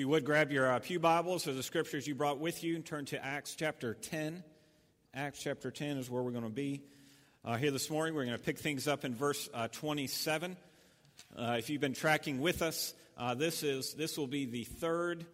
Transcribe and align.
you 0.00 0.08
would, 0.08 0.24
grab 0.24 0.50
your 0.50 0.72
uh, 0.72 0.78
Pew 0.78 0.98
Bibles 0.98 1.46
or 1.46 1.52
the 1.52 1.62
scriptures 1.62 2.06
you 2.06 2.14
brought 2.14 2.38
with 2.38 2.64
you 2.64 2.74
and 2.74 2.86
turn 2.86 3.04
to 3.04 3.22
Acts 3.22 3.54
chapter 3.54 3.92
10. 3.92 4.42
Acts 5.12 5.42
chapter 5.42 5.70
10 5.70 5.98
is 5.98 6.08
where 6.08 6.22
we're 6.22 6.30
going 6.30 6.42
to 6.42 6.48
be. 6.48 6.80
Uh, 7.44 7.58
here 7.58 7.70
this 7.70 7.90
morning, 7.90 8.14
we're 8.14 8.24
going 8.24 8.34
to 8.34 8.42
pick 8.42 8.58
things 8.58 8.88
up 8.88 9.04
in 9.04 9.14
verse 9.14 9.50
uh, 9.52 9.68
27. 9.68 10.56
Uh, 11.36 11.56
if 11.58 11.68
you've 11.68 11.82
been 11.82 11.92
tracking 11.92 12.40
with 12.40 12.62
us, 12.62 12.94
uh, 13.18 13.34
this, 13.34 13.62
is, 13.62 13.92
this 13.92 14.16
will 14.16 14.26
be 14.26 14.46
the 14.46 14.64
third 14.64 15.26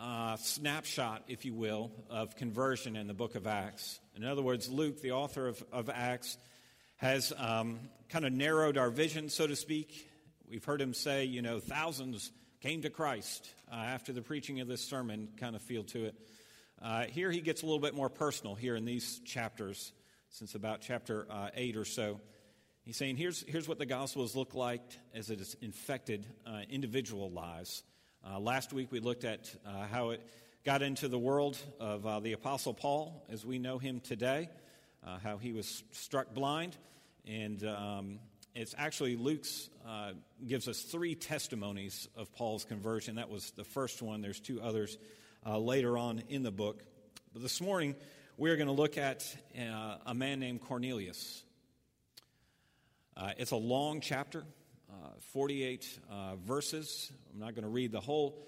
uh, 0.00 0.36
snapshot, 0.36 1.24
if 1.28 1.44
you 1.44 1.52
will, 1.52 1.90
of 2.08 2.34
conversion 2.34 2.96
in 2.96 3.06
the 3.06 3.12
book 3.12 3.34
of 3.34 3.46
Acts. 3.46 4.00
In 4.16 4.24
other 4.24 4.40
words, 4.40 4.70
Luke, 4.70 5.02
the 5.02 5.12
author 5.12 5.48
of, 5.48 5.62
of 5.70 5.90
Acts, 5.90 6.38
has 6.96 7.30
um, 7.36 7.78
kind 8.08 8.24
of 8.24 8.32
narrowed 8.32 8.78
our 8.78 8.88
vision, 8.88 9.28
so 9.28 9.46
to 9.46 9.54
speak. 9.54 10.08
We've 10.48 10.64
heard 10.64 10.80
him 10.80 10.94
say, 10.94 11.26
you 11.26 11.42
know, 11.42 11.60
thousands 11.60 12.32
came 12.64 12.80
to 12.80 12.88
Christ 12.88 13.46
uh, 13.70 13.74
after 13.74 14.14
the 14.14 14.22
preaching 14.22 14.60
of 14.60 14.66
this 14.66 14.80
sermon, 14.80 15.28
kind 15.36 15.54
of 15.54 15.60
feel 15.60 15.84
to 15.84 16.06
it. 16.06 16.14
Uh, 16.80 17.04
here 17.04 17.30
he 17.30 17.42
gets 17.42 17.60
a 17.60 17.66
little 17.66 17.78
bit 17.78 17.92
more 17.94 18.08
personal 18.08 18.54
here 18.54 18.74
in 18.74 18.86
these 18.86 19.20
chapters, 19.26 19.92
since 20.30 20.54
about 20.54 20.80
chapter 20.80 21.26
uh, 21.28 21.50
8 21.54 21.76
or 21.76 21.84
so. 21.84 22.22
He's 22.80 22.96
saying, 22.96 23.18
here's, 23.18 23.44
here's 23.46 23.68
what 23.68 23.78
the 23.78 23.84
Gospels 23.84 24.34
look 24.34 24.54
like 24.54 24.80
as 25.14 25.28
it 25.28 25.40
has 25.40 25.54
infected 25.60 26.26
uh, 26.46 26.62
individual 26.70 27.30
lives. 27.30 27.82
Uh, 28.26 28.38
last 28.38 28.72
week 28.72 28.90
we 28.90 28.98
looked 28.98 29.24
at 29.24 29.54
uh, 29.66 29.84
how 29.92 30.10
it 30.10 30.26
got 30.64 30.80
into 30.80 31.06
the 31.06 31.18
world 31.18 31.58
of 31.78 32.22
the 32.22 32.32
Apostle 32.32 32.72
Paul 32.72 33.26
as 33.28 33.44
we 33.44 33.58
know 33.58 33.76
him 33.76 34.00
today, 34.00 34.48
how 35.22 35.36
he 35.36 35.52
was 35.52 35.84
struck 35.92 36.32
blind. 36.32 36.78
And 37.26 37.62
um, 37.62 38.20
it's 38.54 38.74
actually 38.78 39.16
Luke's 39.16 39.68
uh, 39.86 40.12
gives 40.46 40.68
us 40.68 40.82
three 40.82 41.14
testimonies 41.14 42.08
of 42.16 42.32
Paul's 42.34 42.64
conversion. 42.64 43.16
That 43.16 43.30
was 43.30 43.50
the 43.52 43.64
first 43.64 44.00
one. 44.02 44.22
There's 44.22 44.40
two 44.40 44.60
others 44.62 44.96
uh, 45.44 45.58
later 45.58 45.98
on 45.98 46.22
in 46.28 46.42
the 46.42 46.52
book. 46.52 46.82
But 47.32 47.42
this 47.42 47.60
morning 47.60 47.96
we're 48.36 48.56
going 48.56 48.68
to 48.68 48.72
look 48.72 48.98
at 48.98 49.24
a 50.06 50.14
man 50.14 50.40
named 50.40 50.60
Cornelius. 50.60 51.42
it's 53.38 53.52
a 53.52 53.56
long 53.56 54.00
chapter. 54.00 54.44
Uh, 54.94 55.08
48 55.32 55.98
uh, 56.10 56.36
verses. 56.36 57.10
I'm 57.32 57.40
not 57.40 57.54
going 57.54 57.64
to 57.64 57.70
read 57.70 57.90
the 57.90 58.00
whole 58.00 58.38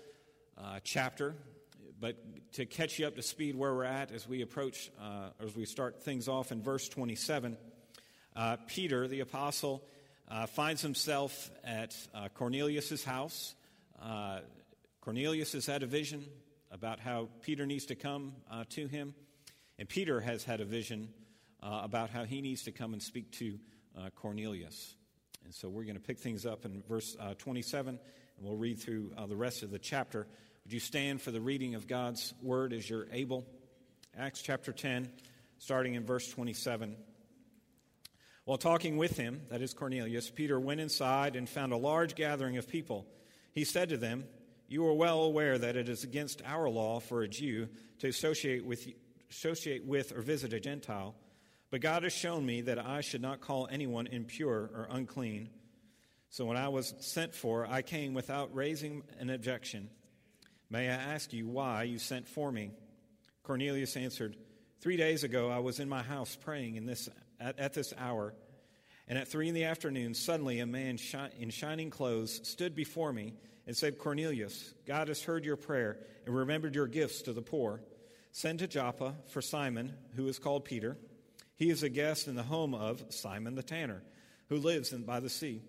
uh, 0.57 0.79
chapter, 0.85 1.35
but 1.99 2.17
to 2.53 2.67
catch 2.67 2.99
you 2.99 3.07
up 3.07 3.17
to 3.17 3.23
speed 3.23 3.57
where 3.57 3.75
we're 3.75 3.85
at 3.85 4.13
as 4.13 4.29
we 4.29 4.43
approach, 4.43 4.91
uh, 5.01 5.31
as 5.45 5.57
we 5.57 5.65
start 5.65 6.03
things 6.03 6.29
off 6.29 6.53
in 6.53 6.63
verse 6.63 6.89
27, 6.89 7.57
uh, 8.37 8.57
Peter, 8.69 9.09
the 9.09 9.21
apostle, 9.21 9.83
Uh, 10.29 10.47
finds 10.47 10.83
himself 10.83 11.51
at 11.63 11.97
uh, 12.15 12.29
Cornelius' 12.35 13.05
house. 13.05 13.55
Uh, 14.03 14.41
Cornelius 15.01 15.53
has 15.53 15.67
had 15.67 15.83
a 15.83 15.87
vision 15.87 16.25
about 16.73 16.99
how 16.99 17.29
Peter 17.43 17.65
needs 17.65 17.87
to 17.87 17.95
come 17.95 18.33
to 18.71 18.89
him, 18.89 19.15
and 19.79 19.89
Peter 19.89 20.21
has 20.21 20.43
had 20.43 20.61
a 20.61 20.65
vision 20.65 21.09
about 21.63 22.11
how 22.11 22.25
he 22.25 22.41
needs 22.41 22.65
to 22.65 22.73
come 22.73 22.93
and 22.93 23.01
speak 23.01 23.31
to 23.31 23.59
Cornelius. 24.17 24.97
And 25.47 25.55
so 25.55 25.69
we're 25.69 25.85
going 25.85 25.95
to 25.95 26.03
pick 26.03 26.19
things 26.19 26.45
up 26.45 26.65
in 26.65 26.83
verse 26.89 27.17
uh, 27.21 27.35
27, 27.35 27.91
and 27.91 28.01
we'll 28.45 28.57
read 28.57 28.81
through 28.81 29.13
uh, 29.17 29.27
the 29.27 29.37
rest 29.37 29.63
of 29.63 29.71
the 29.71 29.79
chapter. 29.79 30.27
Would 30.65 30.73
you 30.73 30.81
stand 30.81 31.23
for 31.23 31.31
the 31.31 31.41
reading 31.41 31.77
of 31.77 31.87
God's 31.87 32.35
word 32.43 32.73
as 32.73 32.91
you're 32.91 33.07
able? 33.13 33.47
Acts 34.19 34.43
chapter 34.43 34.73
10, 34.73 35.09
starting 35.59 35.95
in 35.95 36.05
verse 36.05 36.29
27. 36.29 36.97
While 38.47 38.59
talking 38.59 38.97
with 38.97 39.17
him, 39.17 39.43
that 39.51 39.61
is 39.61 39.75
Cornelius, 39.75 40.31
Peter 40.31 40.61
went 40.61 40.81
inside 40.81 41.35
and 41.35 41.49
found 41.49 41.73
a 41.73 41.77
large 41.77 42.15
gathering 42.15 42.57
of 42.59 42.69
people. 42.69 43.05
He 43.53 43.65
said 43.65 43.89
to 43.89 43.97
them, 43.97 44.25
You 44.69 44.87
are 44.87 44.95
well 44.95 45.25
aware 45.25 45.59
that 45.59 45.75
it 45.75 45.89
is 45.89 46.05
against 46.05 46.43
our 46.47 46.71
law 46.71 47.01
for 47.01 47.23
a 47.23 47.29
Jew 47.29 47.69
to 47.99 48.07
associate 48.07 48.65
with, 48.65 48.87
associate 49.29 49.85
with 49.85 50.13
or 50.13 50.23
visit 50.23 50.53
a 50.53 50.61
Gentile. 50.61 51.17
But 51.73 51.81
God 51.81 52.05
has 52.05 52.13
shown 52.13 52.47
me 52.47 52.61
that 52.61 52.79
I 52.79 53.01
should 53.01 53.21
not 53.21 53.41
call 53.41 53.67
anyone 53.69 54.07
impure 54.07 54.71
or 54.73 54.87
unclean. 54.93 55.51
So 56.31 56.45
when 56.45 56.57
I 56.57 56.69
was 56.69 56.95
sent 57.01 57.35
for, 57.35 57.67
I 57.67 57.83
came 57.83 58.15
without 58.15 58.55
raising 58.55 59.03
an 59.19 59.29
objection. 59.29 59.91
May 60.71 60.89
I 60.89 60.93
ask 60.95 61.33
you 61.33 61.49
why 61.49 61.83
you 61.83 61.99
sent 61.99 62.29
for 62.29 62.53
me? 62.53 62.71
Cornelius 63.43 63.97
answered, 63.97 64.37
Three 64.81 64.97
days 64.97 65.25
ago 65.25 65.51
I 65.51 65.59
was 65.59 65.81
in 65.81 65.89
my 65.89 66.05
house 66.05 66.37
praying 66.37 66.77
in 66.77 66.87
this, 66.87 67.09
at, 67.41 67.59
at 67.59 67.75
this 67.75 67.93
hour, 67.99 68.35
and 69.09 69.19
at 69.19 69.29
three 69.29 69.49
in 69.49 69.55
the 69.55 69.65
afternoon, 69.65 70.15
suddenly 70.15 70.61
a 70.61 70.67
man 70.67 70.97
shi- 70.97 71.19
in 71.39 71.51
shining 71.51 71.91
clothes 71.91 72.41
stood 72.49 72.75
before 72.75 73.13
me 73.13 73.35
and 73.67 73.77
said, 73.77 73.99
Cornelius, 73.99 74.75
God 74.87 75.09
has 75.09 75.23
heard 75.23 75.45
your 75.45 75.57
prayer 75.57 75.99
and 76.25 76.35
remembered 76.35 76.75
your 76.75 76.87
gifts 76.87 77.23
to 77.23 77.33
the 77.33 77.43
poor. 77.43 77.83
Send 78.33 78.59
to 78.59 78.67
Joppa 78.67 79.15
for 79.29 79.41
Simon, 79.41 79.95
who 80.15 80.29
is 80.29 80.39
called 80.39 80.65
Peter. 80.65 80.97
He 81.55 81.71
is 81.71 81.83
a 81.83 81.89
guest 81.89 82.29
in 82.29 82.35
the 82.35 82.43
home 82.43 82.75
of 82.75 83.03
Simon 83.11 83.55
the 83.55 83.63
tanner, 83.63 84.03
who 84.49 84.57
lives 84.57 84.93
in, 84.93 85.05
by 85.05 85.21
the 85.21 85.31
sea. 85.31 85.63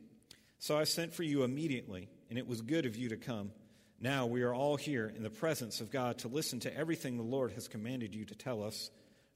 So 0.59 0.77
I 0.77 0.83
sent 0.83 1.13
for 1.13 1.23
you 1.23 1.43
immediately, 1.43 2.09
and 2.29 2.37
it 2.37 2.47
was 2.47 2.61
good 2.61 2.85
of 2.85 2.97
you 2.97 3.09
to 3.09 3.17
come. 3.17 3.51
Now 3.99 4.25
we 4.25 4.43
are 4.43 4.53
all 4.53 4.75
here 4.75 5.11
in 5.15 5.23
the 5.23 5.29
presence 5.29 5.81
of 5.81 5.91
God 5.91 6.19
to 6.19 6.27
listen 6.27 6.59
to 6.61 6.75
everything 6.77 7.17
the 7.17 7.23
Lord 7.23 7.51
has 7.53 7.67
commanded 7.67 8.13
you 8.13 8.25
to 8.25 8.35
tell 8.35 8.63
us. 8.63 8.91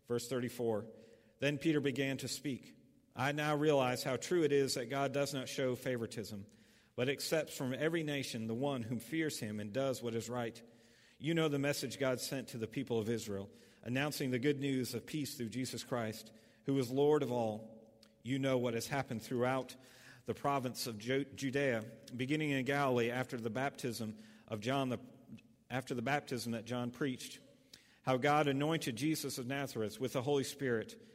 Verse 0.07 0.27
34 0.27 0.85
Then 1.41 1.57
Peter 1.57 1.81
began 1.81 2.17
to 2.17 2.29
speak. 2.29 2.73
I 3.15 3.33
now 3.33 3.55
realize 3.55 4.03
how 4.03 4.15
true 4.15 4.43
it 4.43 4.53
is 4.53 4.75
that 4.75 4.89
God 4.89 5.11
does 5.11 5.33
not 5.33 5.49
show 5.49 5.75
favoritism, 5.75 6.45
but 6.95 7.09
accepts 7.09 7.57
from 7.57 7.75
every 7.77 8.03
nation 8.03 8.47
the 8.47 8.53
one 8.53 8.83
whom 8.83 8.99
fears 8.99 9.39
him 9.39 9.59
and 9.59 9.73
does 9.73 10.01
what 10.01 10.15
is 10.15 10.29
right. 10.29 10.61
You 11.19 11.33
know 11.33 11.49
the 11.49 11.59
message 11.59 11.99
God 11.99 12.21
sent 12.21 12.49
to 12.49 12.57
the 12.57 12.67
people 12.67 12.99
of 12.99 13.09
Israel, 13.09 13.49
announcing 13.83 14.31
the 14.31 14.39
good 14.39 14.61
news 14.61 14.93
of 14.93 15.05
peace 15.05 15.33
through 15.33 15.49
Jesus 15.49 15.83
Christ 15.83 16.31
who 16.65 16.77
is 16.77 16.91
Lord 16.91 17.23
of 17.23 17.31
all. 17.31 17.67
You 18.23 18.37
know 18.37 18.59
what 18.59 18.75
has 18.75 18.87
happened 18.87 19.23
throughout 19.23 19.75
the 20.27 20.33
province 20.35 20.85
of 20.85 20.99
Judea, 20.99 21.83
beginning 22.15 22.51
in 22.51 22.63
Galilee 22.65 23.09
after 23.09 23.37
the 23.37 23.49
baptism 23.49 24.13
of 24.47 24.59
John, 24.59 24.89
the, 24.89 24.99
after 25.71 25.95
the 25.95 26.03
baptism 26.03 26.51
that 26.51 26.65
John 26.65 26.91
preached, 26.91 27.39
how 28.03 28.17
God 28.17 28.47
anointed 28.47 28.95
Jesus 28.95 29.39
of 29.39 29.47
Nazareth 29.47 29.99
with 29.99 30.13
the 30.13 30.21
Holy 30.21 30.43
Spirit 30.43 30.95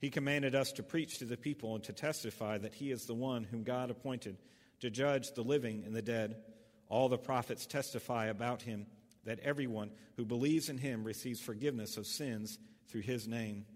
He 0.00 0.10
commanded 0.10 0.54
us 0.54 0.72
to 0.72 0.82
preach 0.82 1.18
to 1.18 1.24
the 1.24 1.36
people 1.36 1.74
and 1.74 1.84
to 1.84 1.92
testify 1.92 2.58
that 2.58 2.74
he 2.74 2.90
is 2.90 3.04
the 3.04 3.14
one 3.14 3.44
whom 3.44 3.64
God 3.64 3.90
appointed 3.90 4.36
to 4.80 4.90
judge 4.90 5.32
the 5.32 5.42
living 5.42 5.82
and 5.84 5.94
the 5.94 6.02
dead. 6.02 6.36
All 6.88 7.08
the 7.08 7.18
prophets 7.18 7.66
testify 7.66 8.26
about 8.26 8.62
him 8.62 8.86
that 9.24 9.40
everyone 9.40 9.90
who 10.16 10.24
believes 10.24 10.68
in 10.68 10.78
him 10.78 11.04
receives 11.04 11.40
forgiveness 11.40 11.96
of 11.96 12.06
sins 12.06 12.58
through 12.88 13.02
his 13.02 13.26
name. 13.26 13.66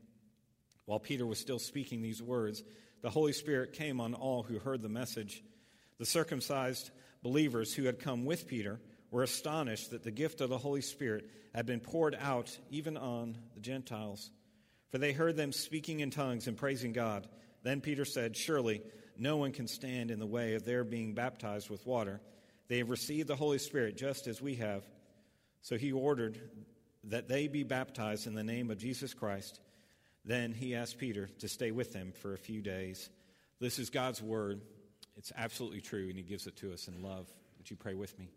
While 0.86 1.00
Peter 1.00 1.26
was 1.26 1.38
still 1.38 1.58
speaking 1.58 2.02
these 2.02 2.22
words, 2.22 2.62
the 3.02 3.10
Holy 3.10 3.32
Spirit 3.32 3.72
came 3.72 4.00
on 4.00 4.14
all 4.14 4.44
who 4.44 4.58
heard 4.58 4.80
the 4.80 4.88
message. 4.88 5.42
The 5.98 6.06
circumcised 6.06 6.90
believers 7.22 7.74
who 7.74 7.84
had 7.84 7.98
come 7.98 8.24
with 8.24 8.46
Peter 8.46 8.80
were 9.10 9.24
astonished 9.24 9.90
that 9.90 10.04
the 10.04 10.10
gift 10.10 10.40
of 10.40 10.50
the 10.50 10.58
Holy 10.58 10.80
Spirit 10.80 11.28
had 11.54 11.66
been 11.66 11.80
poured 11.80 12.16
out 12.20 12.56
even 12.70 12.96
on 12.96 13.36
the 13.54 13.60
Gentiles. 13.60 14.30
For 14.92 14.98
they 14.98 15.12
heard 15.12 15.36
them 15.36 15.52
speaking 15.52 16.00
in 16.00 16.10
tongues 16.10 16.46
and 16.46 16.56
praising 16.56 16.92
God. 16.92 17.26
Then 17.62 17.80
Peter 17.80 18.04
said, 18.04 18.36
Surely 18.36 18.82
no 19.18 19.38
one 19.38 19.52
can 19.52 19.66
stand 19.66 20.10
in 20.10 20.18
the 20.18 20.26
way 20.26 20.54
of 20.54 20.64
their 20.64 20.84
being 20.84 21.14
baptized 21.14 21.70
with 21.70 21.86
water. 21.86 22.20
They 22.68 22.78
have 22.78 22.90
received 22.90 23.28
the 23.28 23.36
Holy 23.36 23.58
Spirit 23.58 23.96
just 23.96 24.26
as 24.26 24.40
we 24.40 24.56
have. 24.56 24.84
So 25.62 25.76
he 25.76 25.92
ordered 25.92 26.38
that 27.04 27.26
they 27.26 27.48
be 27.48 27.62
baptized 27.64 28.26
in 28.26 28.34
the 28.34 28.44
name 28.44 28.70
of 28.70 28.78
Jesus 28.78 29.14
Christ. 29.14 29.60
Then 30.24 30.52
he 30.52 30.74
asked 30.74 30.98
Peter 30.98 31.28
to 31.40 31.48
stay 31.48 31.70
with 31.70 31.92
them 31.92 32.12
for 32.12 32.34
a 32.34 32.38
few 32.38 32.60
days. 32.60 33.08
This 33.60 33.78
is 33.78 33.90
God's 33.90 34.22
word. 34.22 34.60
It's 35.16 35.32
absolutely 35.36 35.80
true, 35.80 36.08
and 36.08 36.16
he 36.16 36.22
gives 36.22 36.46
it 36.46 36.56
to 36.56 36.72
us 36.72 36.86
in 36.86 37.02
love. 37.02 37.26
Would 37.58 37.70
you 37.70 37.76
pray 37.76 37.94
with 37.94 38.16
me? 38.18 38.28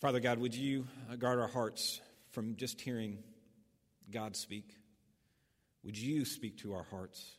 Father 0.00 0.20
God, 0.20 0.38
would 0.38 0.54
you 0.54 0.86
guard 1.18 1.40
our 1.40 1.48
hearts 1.48 2.00
from 2.30 2.54
just 2.54 2.80
hearing 2.80 3.18
God 4.12 4.36
speak? 4.36 4.76
Would 5.82 5.98
you 5.98 6.24
speak 6.24 6.58
to 6.58 6.74
our 6.74 6.84
hearts? 6.84 7.32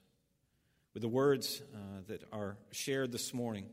With 0.94 1.02
the 1.02 1.08
words 1.08 1.62
uh, 1.74 2.02
that 2.08 2.26
are 2.34 2.58
shared 2.72 3.14
this 3.14 3.34
morning, 3.34 3.66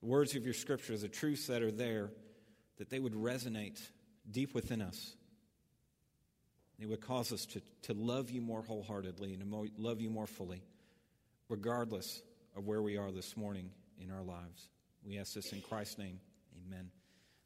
the 0.00 0.06
words 0.06 0.36
of 0.36 0.44
your 0.44 0.54
scripture, 0.54 0.96
the 0.96 1.08
truths 1.08 1.48
that 1.48 1.60
are 1.62 1.72
there, 1.72 2.12
that 2.78 2.88
they 2.88 3.00
would 3.00 3.14
resonate 3.14 3.80
deep 4.30 4.54
within 4.54 4.80
us. 4.80 5.16
They 6.78 6.86
would 6.86 7.00
cause 7.00 7.32
us 7.32 7.46
to, 7.46 7.62
to 7.82 7.94
love 7.94 8.30
you 8.30 8.40
more 8.40 8.62
wholeheartedly 8.62 9.32
and 9.32 9.40
to 9.40 9.46
more, 9.46 9.66
love 9.76 10.00
you 10.00 10.10
more 10.10 10.28
fully, 10.28 10.62
regardless 11.48 12.22
of 12.56 12.64
where 12.64 12.82
we 12.82 12.96
are 12.96 13.10
this 13.10 13.36
morning 13.36 13.70
in 14.00 14.12
our 14.12 14.22
lives. 14.22 14.68
We 15.04 15.18
ask 15.18 15.34
this 15.34 15.52
in 15.52 15.62
Christ's 15.62 15.98
name. 15.98 16.20
Amen. 16.64 16.90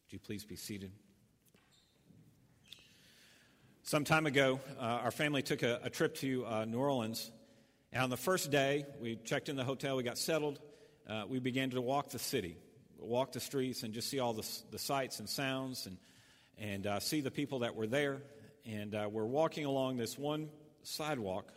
Would 0.09 0.15
you 0.15 0.21
please 0.21 0.47
be 0.47 0.57
seated? 0.57 0.91
Some 3.83 4.05
time 4.05 4.25
ago, 4.25 4.59
uh, 4.81 4.83
our 4.83 5.11
family 5.11 5.43
took 5.43 5.63
a, 5.63 5.81
a 5.83 5.91
trip 5.91 6.15
to 6.21 6.47
uh, 6.47 6.65
New 6.65 6.79
Orleans. 6.79 7.31
And 7.93 8.03
on 8.03 8.09
the 8.09 8.17
first 8.17 8.51
day, 8.51 8.87
we 9.03 9.17
checked 9.17 9.51
in 9.51 9.57
the 9.57 9.65
hotel, 9.65 9.99
we 9.99 10.03
got 10.03 10.17
settled, 10.17 10.61
uh, 11.07 11.25
we 11.29 11.41
began 11.41 11.69
to 11.71 11.83
walk 11.83 12.09
the 12.09 12.19
city, 12.19 12.57
walk 12.99 13.33
the 13.33 13.41
streets, 13.41 13.83
and 13.83 13.93
just 13.93 14.09
see 14.09 14.19
all 14.19 14.33
the, 14.33 14.49
the 14.71 14.79
sights 14.79 15.19
and 15.19 15.29
sounds 15.29 15.85
and, 15.85 15.99
and 16.57 16.87
uh, 16.87 17.01
see 17.01 17.21
the 17.21 17.31
people 17.31 17.59
that 17.59 17.75
were 17.75 17.87
there. 17.87 18.23
And 18.65 18.95
uh, 18.95 19.11
we're 19.13 19.27
walking 19.27 19.67
along 19.67 19.99
this 19.99 20.17
one 20.17 20.49
sidewalk, 20.85 21.53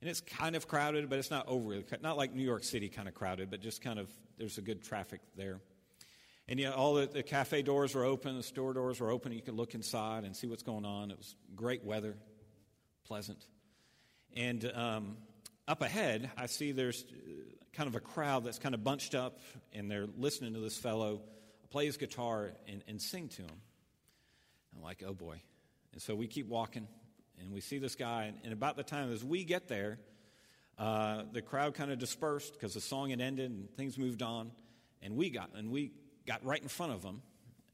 and 0.00 0.08
it's 0.08 0.20
kind 0.20 0.54
of 0.54 0.68
crowded, 0.68 1.10
but 1.10 1.18
it's 1.18 1.32
not 1.32 1.48
overly, 1.48 1.84
not 2.02 2.16
like 2.16 2.32
New 2.32 2.44
York 2.44 2.62
City 2.62 2.88
kind 2.88 3.08
of 3.08 3.14
crowded, 3.14 3.50
but 3.50 3.60
just 3.60 3.82
kind 3.82 3.98
of, 3.98 4.08
there's 4.38 4.58
a 4.58 4.62
good 4.62 4.84
traffic 4.84 5.20
there. 5.36 5.60
And 6.52 6.60
yeah, 6.60 6.72
all 6.72 6.92
the, 6.92 7.06
the 7.06 7.22
cafe 7.22 7.62
doors 7.62 7.94
were 7.94 8.04
open, 8.04 8.36
the 8.36 8.42
store 8.42 8.74
doors 8.74 9.00
were 9.00 9.10
open. 9.10 9.32
You 9.32 9.40
could 9.40 9.54
look 9.54 9.74
inside 9.74 10.24
and 10.24 10.36
see 10.36 10.46
what's 10.46 10.62
going 10.62 10.84
on. 10.84 11.10
It 11.10 11.16
was 11.16 11.34
great 11.56 11.82
weather, 11.82 12.14
pleasant. 13.06 13.46
And 14.36 14.70
um, 14.74 15.16
up 15.66 15.80
ahead, 15.80 16.30
I 16.36 16.44
see 16.44 16.72
there's 16.72 17.06
kind 17.72 17.88
of 17.88 17.94
a 17.94 18.00
crowd 18.00 18.44
that's 18.44 18.58
kind 18.58 18.74
of 18.74 18.84
bunched 18.84 19.14
up, 19.14 19.38
and 19.72 19.90
they're 19.90 20.08
listening 20.18 20.52
to 20.52 20.60
this 20.60 20.76
fellow 20.76 21.22
play 21.70 21.86
his 21.86 21.96
guitar 21.96 22.50
and, 22.68 22.84
and 22.86 23.00
sing 23.00 23.28
to 23.28 23.40
him. 23.40 23.60
I'm 24.76 24.82
like, 24.82 25.02
oh 25.06 25.14
boy. 25.14 25.40
And 25.94 26.02
so 26.02 26.14
we 26.14 26.26
keep 26.26 26.48
walking, 26.48 26.86
and 27.40 27.50
we 27.50 27.62
see 27.62 27.78
this 27.78 27.94
guy, 27.94 28.24
and, 28.24 28.36
and 28.44 28.52
about 28.52 28.76
the 28.76 28.84
time 28.84 29.10
as 29.10 29.24
we 29.24 29.44
get 29.44 29.68
there, 29.68 30.00
uh, 30.78 31.22
the 31.32 31.40
crowd 31.40 31.72
kind 31.72 31.90
of 31.90 31.98
dispersed 31.98 32.52
because 32.52 32.74
the 32.74 32.80
song 32.82 33.08
had 33.08 33.22
ended 33.22 33.50
and 33.50 33.74
things 33.74 33.96
moved 33.96 34.20
on, 34.20 34.50
and 35.00 35.16
we 35.16 35.30
got 35.30 35.48
and 35.56 35.70
we 35.70 35.92
got 36.26 36.44
right 36.44 36.60
in 36.60 36.68
front 36.68 36.92
of 36.92 37.02
him. 37.02 37.22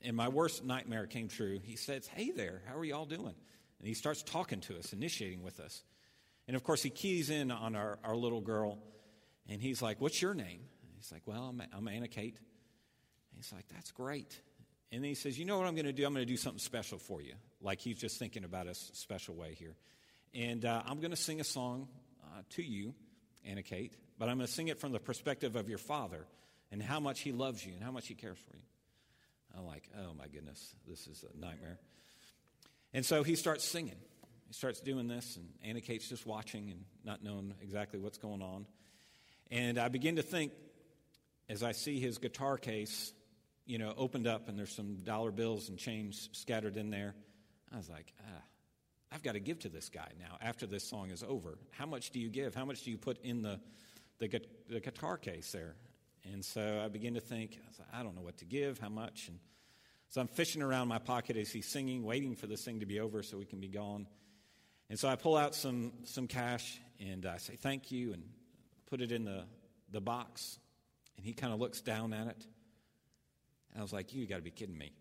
And 0.03 0.17
my 0.17 0.29
worst 0.29 0.65
nightmare 0.65 1.07
came 1.07 1.29
true. 1.29 1.59
He 1.63 1.77
says, 1.77 2.07
"Hey 2.07 2.31
there, 2.31 2.63
how 2.67 2.79
are 2.79 2.85
you 2.85 2.95
all 2.95 3.07
doing?" 3.07 3.35
And 3.79 3.87
he 3.87 3.95
starts 3.95 4.23
talking 4.23 4.61
to 4.63 4.79
us, 4.79 4.93
initiating 4.93 5.43
with 5.43 5.61
us. 5.61 5.83
And 6.47 6.57
of 6.57 6.65
course, 6.65 6.83
he 6.83 6.91
keys 6.91 7.31
in 7.31 7.51
on 7.51 7.77
our, 7.77 7.99
our 8.03 8.17
little 8.17 8.41
girl, 8.41 8.79
and 9.49 9.61
he's 9.61 9.83
like, 9.83 10.01
What's 10.01 10.21
your 10.21 10.35
name? 10.35 10.61
he's 10.97 11.13
like, 11.13 11.23
Well, 11.27 11.45
I'm, 11.45 11.63
I'm 11.77 11.89
Anna 11.89 12.09
Kate. 12.09 12.37
And 12.37 13.37
he's 13.37 13.53
like, 13.53 13.69
That's 13.69 13.93
great. 13.93 14.41
And 14.91 15.03
then 15.03 15.09
he 15.09 15.15
says, 15.15 15.39
You 15.39 15.45
know 15.45 15.59
what 15.59 15.67
I'm 15.67 15.75
going 15.75 15.87
to 15.87 15.93
do? 15.93 16.07
I'm 16.07 16.15
going 16.15 16.27
to 16.27 16.33
do 16.33 16.39
something 16.39 16.59
special 16.59 16.99
for 16.99 17.21
you. 17.21 17.35
Like 17.61 17.81
he's 17.81 17.99
just 17.99 18.19
thinking 18.19 18.45
about 18.45 18.67
a 18.67 18.75
special 18.75 19.35
way 19.35 19.55
here. 19.55 19.77
And 20.35 20.65
uh, 20.65 20.83
I'm 20.87 21.01
going 21.01 21.11
to 21.11 21.17
sing 21.17 21.41
a 21.41 21.45
song 21.45 21.89
uh, 22.25 22.43
to 22.51 22.63
you, 22.63 22.95
Anna 23.45 23.63
Kate, 23.63 23.95
but 24.19 24.29
I'm 24.29 24.37
going 24.37 24.47
to 24.47 24.53
sing 24.53 24.69
it 24.69 24.81
from 24.81 24.93
the 24.93 25.01
perspective 25.01 25.57
of 25.57 25.69
your 25.69 25.79
father 25.79 26.27
and 26.71 26.83
how 26.83 27.01
much 27.01 27.21
he 27.21 27.33
loves 27.33 27.65
you 27.65 27.73
and 27.73 27.83
how 27.83 27.91
much 27.91 28.09
he 28.09 28.15
cares 28.15 28.39
for 28.39 28.57
you. 28.57 28.63
I'm 29.57 29.67
like, 29.67 29.89
Oh 29.99 30.15
my 30.17 30.29
goodness, 30.29 30.75
this 30.87 31.07
is 31.07 31.25
a 31.25 31.39
nightmare. 31.39 31.79
And 32.93 33.05
so 33.05 33.23
he 33.23 33.35
starts 33.35 33.65
singing. 33.65 33.97
He 34.47 34.55
starts 34.55 34.81
doing 34.81 35.09
this, 35.09 35.37
and 35.37 35.47
Anna 35.63 35.83
Kate's 35.83 36.09
just 36.09 36.27
watching 36.27 36.71
and 36.71 36.85
not 37.05 37.23
knowing 37.23 37.53
exactly 37.61 37.99
what's 37.99 38.17
going 38.17 38.41
on. 38.41 38.67
And 39.51 39.79
I 39.79 39.89
begin 39.89 40.17
to 40.17 40.23
think, 40.23 40.53
as 41.51 41.63
I 41.63 41.73
see 41.73 42.01
his 42.01 42.17
guitar 42.17 42.57
case, 42.57 43.13
you 43.67 43.77
know, 43.77 43.93
opened 43.97 44.27
up 44.27 44.49
and 44.49 44.59
there's 44.59 44.75
some 44.75 44.97
dollar 45.05 45.31
bills 45.31 45.69
and 45.69 45.79
change 45.79 46.31
scattered 46.33 46.79
in 46.79 46.89
there, 46.91 47.15
I 47.73 47.77
was 47.77 47.91
like, 47.91 48.13
ah, 48.21 48.43
I've 49.13 49.23
got 49.23 49.33
to 49.33 49.41
give 49.41 49.59
to 49.61 49.69
this 49.69 49.91
guy 49.91 50.09
now 50.19 50.39
after 50.41 50.67
this 50.67 50.85
song 50.85 51.11
is 51.11 51.23
over. 51.23 51.59
How 51.71 51.87
much 51.87 52.11
do 52.11 52.19
you 52.19 52.31
give? 52.31 52.55
How 52.55 52.65
much 52.65 52.85
do 52.85 52.91
you 52.91 52.99
put 52.99 53.23
in 53.23 53.43
the, 53.43 53.61
the, 54.19 54.41
the 54.69 54.81
guitar 54.81 55.19
case 55.19 55.53
there? 55.53 55.75
And 56.25 56.45
so 56.45 56.83
I 56.85 56.89
begin 56.89 57.15
to 57.15 57.21
think, 57.21 57.59
I, 57.93 58.03
don't 58.03 58.15
know 58.15 58.23
what 58.23 58.39
to 58.39 58.45
give, 58.45 58.79
how 58.79 58.89
much. 58.89 59.29
And 59.29 59.39
so 60.09 60.21
I'm 60.21 60.29
fishing 60.29 60.63
around 60.63 60.89
my 60.89 60.99
pocket 60.99 61.37
as 61.37 61.51
he's 61.51 61.67
singing, 61.67 62.05
waiting 62.05 62.35
for 62.35 62.47
this 62.47 62.65
thing 62.65 62.81
to 62.81 62.87
be 62.87 63.01
over 63.01 63.23
so 63.23 63.39
we 63.39 63.45
can 63.45 63.61
be 63.61 63.69
gone. 63.69 64.07
And 64.91 64.99
so 64.99 65.09
I 65.09 65.17
pull 65.17 65.37
out 65.37 65.55
some, 65.55 65.93
some 66.05 66.27
cash 66.27 66.81
and 66.99 67.27
I 67.27 67.39
say, 67.39 67.57
Thank 67.57 67.91
you, 67.93 68.13
and 68.13 68.23
put 68.87 69.01
it 69.01 69.13
in 69.13 69.25
the, 69.25 69.45
the 69.91 70.01
box. 70.01 70.59
And 71.17 71.27
he 71.27 71.33
kind 71.33 71.53
of 71.53 71.61
looks 71.61 71.81
down 71.81 72.13
at 72.13 72.27
it. 72.27 72.47
And 73.73 73.81
I 73.81 73.83
was 73.83 73.93
like, 73.93 74.15
You 74.15 74.27
got 74.27 74.37
to 74.37 74.43
be 74.43 74.51
kidding 74.51 74.77
me. 74.77 74.93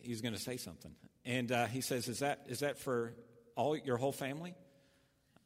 He's 0.00 0.20
going 0.20 0.34
to 0.34 0.40
say 0.40 0.56
something. 0.56 0.94
And 1.24 1.52
uh, 1.52 1.66
he 1.66 1.80
says, 1.80 2.08
is 2.08 2.18
that, 2.18 2.46
is 2.48 2.60
that 2.60 2.78
for 2.78 3.14
all 3.56 3.76
your 3.76 3.96
whole 3.96 4.12
family? 4.12 4.54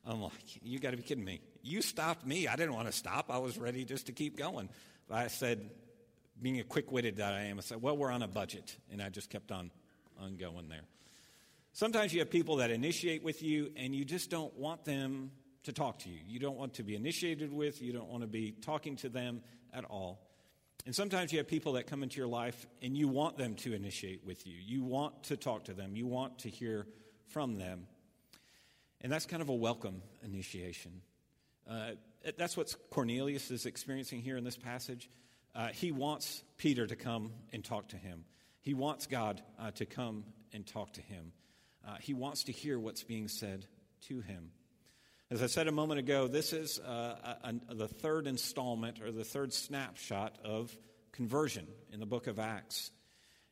I'm 0.07 0.23
like, 0.23 0.33
You 0.63 0.79
got 0.79 0.93
to 0.93 0.97
be 0.97 1.03
kidding 1.03 1.25
me. 1.25 1.41
You 1.63 1.83
stopped 1.83 2.25
me. 2.25 2.47
I 2.47 2.57
didn't 2.57 2.75
want 2.75 2.87
to 2.87 2.93
stop. 2.93 3.31
I 3.31 3.39
was 3.39 3.59
ready 3.59 3.85
just 3.85 4.07
to 4.07 4.13
keep 4.13 4.37
going. 4.37 4.69
I 5.11 5.29
said, 5.29 5.71
being 6.41 6.61
a 6.61 6.65
quick 6.65 6.93
witted 6.93 7.17
that 7.17 7.35
I 7.35 7.45
am, 7.45 7.59
I 7.59 7.63
said, 7.63 7.83
Well, 7.83 7.97
we're 7.97 8.11
on 8.11 8.23
a 8.23 8.29
budget. 8.29 8.77
And 8.93 9.03
I 9.03 9.09
just 9.09 9.31
kept 9.31 9.51
on, 9.51 9.71
on 10.21 10.37
going 10.37 10.69
there. 10.69 10.85
Sometimes 11.73 12.13
you 12.13 12.21
have 12.21 12.31
people 12.31 12.57
that 12.57 12.71
initiate 12.71 13.23
with 13.23 13.43
you 13.43 13.71
and 13.77 13.95
you 13.95 14.05
just 14.05 14.31
don't 14.31 14.57
want 14.57 14.85
them 14.85 15.31
to 15.65 15.73
talk 15.73 15.99
to 16.01 16.09
you. 16.09 16.19
You 16.27 16.39
don't 16.39 16.57
want 16.57 16.75
to 16.75 16.83
be 16.83 16.97
initiated 16.97 17.53
with, 17.53 17.83
you 17.83 17.93
don't 17.93 18.09
want 18.09 18.23
to 18.23 18.29
be 18.29 18.53
talking 18.53 18.97
to 18.97 19.09
them 19.09 19.43
at 19.73 19.85
all. 19.85 20.21
And 20.87 20.95
sometimes 20.95 21.33
you 21.33 21.39
have 21.39 21.49
people 21.49 21.75
that 21.75 21.87
come 21.87 22.03
into 22.03 22.17
your 22.17 22.29
life 22.29 22.67
and 22.81 22.97
you 22.97 23.09
want 23.09 23.37
them 23.37 23.55
to 23.57 23.75
initiate 23.75 24.25
with 24.25 24.47
you. 24.47 24.55
You 24.59 24.83
want 24.83 25.25
to 25.25 25.37
talk 25.37 25.65
to 25.65 25.75
them, 25.75 25.95
you 25.95 26.07
want 26.07 26.39
to 26.41 26.49
hear 26.49 26.87
from 27.29 27.59
them. 27.59 27.87
And 29.01 29.13
that's 29.13 29.27
kind 29.27 29.43
of 29.43 29.49
a 29.49 29.55
welcome 29.55 30.03
initiation. 30.25 31.03
Uh, 31.69 31.91
that's 32.37 32.57
what 32.57 32.75
Cornelius 32.91 33.51
is 33.51 33.67
experiencing 33.67 34.23
here 34.23 34.37
in 34.37 34.45
this 34.45 34.57
passage. 34.57 35.09
Uh, 35.55 35.69
he 35.69 35.93
wants 35.93 36.43
Peter 36.57 36.87
to 36.87 36.97
come 36.97 37.33
and 37.53 37.65
talk 37.65 37.89
to 37.89 37.97
him. 37.97 38.25
He 38.61 38.75
wants 38.75 39.07
God 39.07 39.43
uh, 39.59 39.71
to 39.73 39.87
come 39.87 40.25
and 40.53 40.67
talk 40.67 40.93
to 40.95 41.01
him. 41.01 41.33
Uh, 41.87 41.97
he 42.01 42.15
wants 42.15 42.45
to 42.45 42.53
hear 42.53 42.79
what's 42.79 43.03
being 43.03 43.29
said 43.29 43.67
to 44.09 44.21
him. 44.21 44.51
As 45.31 45.43
I 45.43 45.47
said 45.47 45.69
a 45.69 45.73
moment 45.73 46.01
ago, 46.01 46.27
this 46.27 46.53
is 46.53 46.79
uh, 46.79 47.37
a, 47.43 47.55
a, 47.71 47.75
the 47.75 47.89
third 47.89 48.27
installment 48.27 49.01
or 49.03 49.13
the 49.13 49.25
third 49.25 49.53
snapshot 49.53 50.37
of 50.45 50.77
conversion 51.13 51.67
in 51.93 52.01
the 52.01 52.07
book 52.07 52.27
of 52.27 52.39
Acts. 52.39 52.91